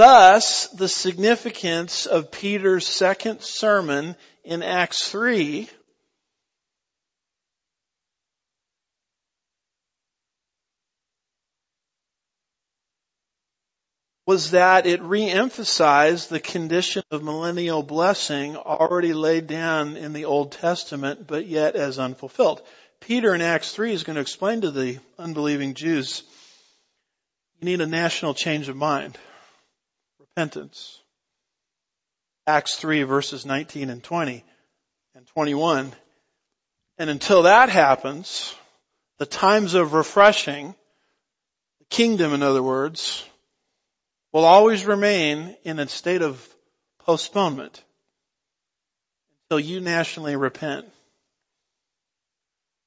[0.00, 5.68] Thus, the significance of Peter's second sermon in Acts 3
[14.26, 20.52] was that it reemphasized the condition of millennial blessing already laid down in the Old
[20.52, 22.62] Testament, but yet as unfulfilled.
[23.00, 26.22] Peter in Acts 3 is going to explain to the unbelieving Jews,
[27.60, 29.18] you need a national change of mind.
[30.36, 31.00] Repentance.
[32.46, 34.44] Acts 3 verses 19 and 20
[35.14, 35.92] and 21.
[36.98, 38.54] And until that happens,
[39.18, 40.74] the times of refreshing,
[41.78, 43.24] the kingdom in other words,
[44.32, 46.46] will always remain in a state of
[47.00, 47.82] postponement
[49.44, 50.86] until you nationally repent.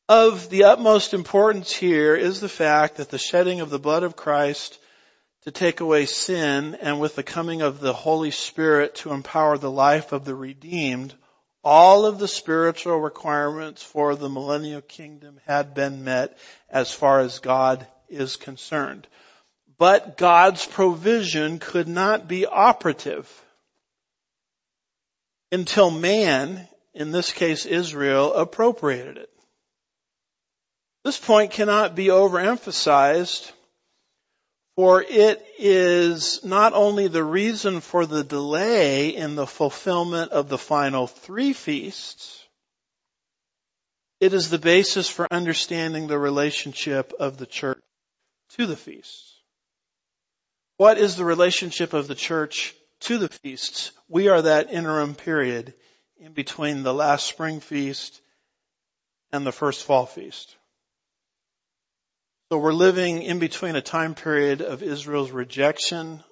[0.10, 4.16] Of the utmost importance here is the fact that the shedding of the blood of
[4.16, 4.78] Christ
[5.44, 9.72] to take away sin and with the coming of the Holy Spirit to empower the
[9.72, 11.14] life of the redeemed,
[11.64, 16.38] all of the spiritual requirements for the millennial kingdom had been met
[16.70, 19.08] as far as God is concerned.
[19.78, 23.30] But God's provision could not be operative
[25.52, 29.30] until man, in this case Israel, appropriated it.
[31.04, 33.52] This point cannot be overemphasized
[34.76, 40.58] for it is not only the reason for the delay in the fulfillment of the
[40.58, 42.44] final three feasts,
[44.20, 47.82] it is the basis for understanding the relationship of the church
[48.52, 49.34] to the feasts.
[50.78, 53.92] What is the relationship of the church to the feasts?
[54.08, 55.74] We are that interim period
[56.18, 58.22] in between the last spring feast
[59.32, 60.56] and the first fall feast.
[62.54, 66.24] So we're living in between a time period of Israel's rejection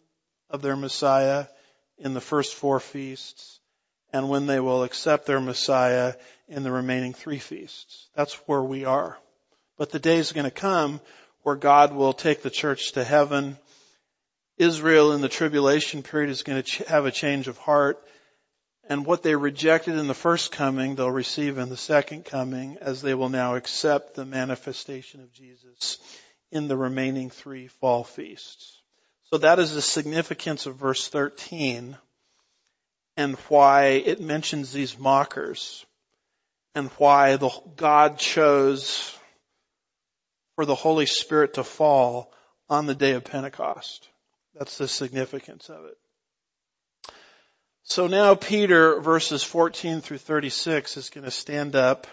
[0.51, 1.47] of their Messiah
[1.97, 3.59] in the first four feasts
[4.13, 6.13] and when they will accept their Messiah
[6.47, 8.07] in the remaining three feasts.
[8.15, 9.17] That's where we are.
[9.80, 11.01] But the day is going to come
[11.41, 13.57] where God will take the church to heaven.
[14.59, 17.99] Israel in the tribulation period is going to have a change of heart
[18.91, 23.01] and what they rejected in the first coming, they'll receive in the second coming as
[23.01, 25.97] they will now accept the manifestation of Jesus
[26.51, 28.81] in the remaining three fall feasts.
[29.31, 31.95] So that is the significance of verse 13
[33.15, 35.85] and why it mentions these mockers
[36.75, 39.17] and why the, God chose
[40.57, 42.33] for the Holy Spirit to fall
[42.69, 44.09] on the day of Pentecost.
[44.53, 45.97] That's the significance of it.
[47.84, 52.07] So now Peter, verses 14 through 36, is going to stand up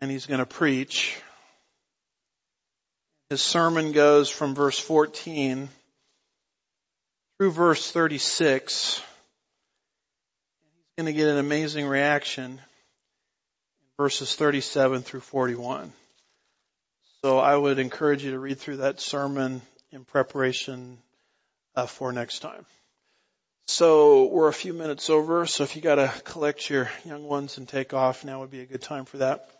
[0.00, 1.18] and he's going to preach.
[3.30, 5.68] His sermon goes from verse 14
[7.38, 8.96] through verse 36.
[8.96, 9.02] He's
[10.96, 12.60] going to get an amazing reaction in
[13.98, 15.92] verses 37 through 41.
[17.24, 20.98] So I would encourage you to read through that sermon in preparation
[21.74, 22.64] uh, for next time.
[23.68, 27.68] So we're a few minutes over, so if you gotta collect your young ones and
[27.68, 29.50] take off, now would be a good time for that.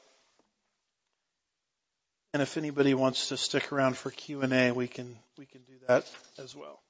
[2.32, 6.08] And if anybody wants to stick around for Q&A, we can, we can do that
[6.38, 6.80] as well.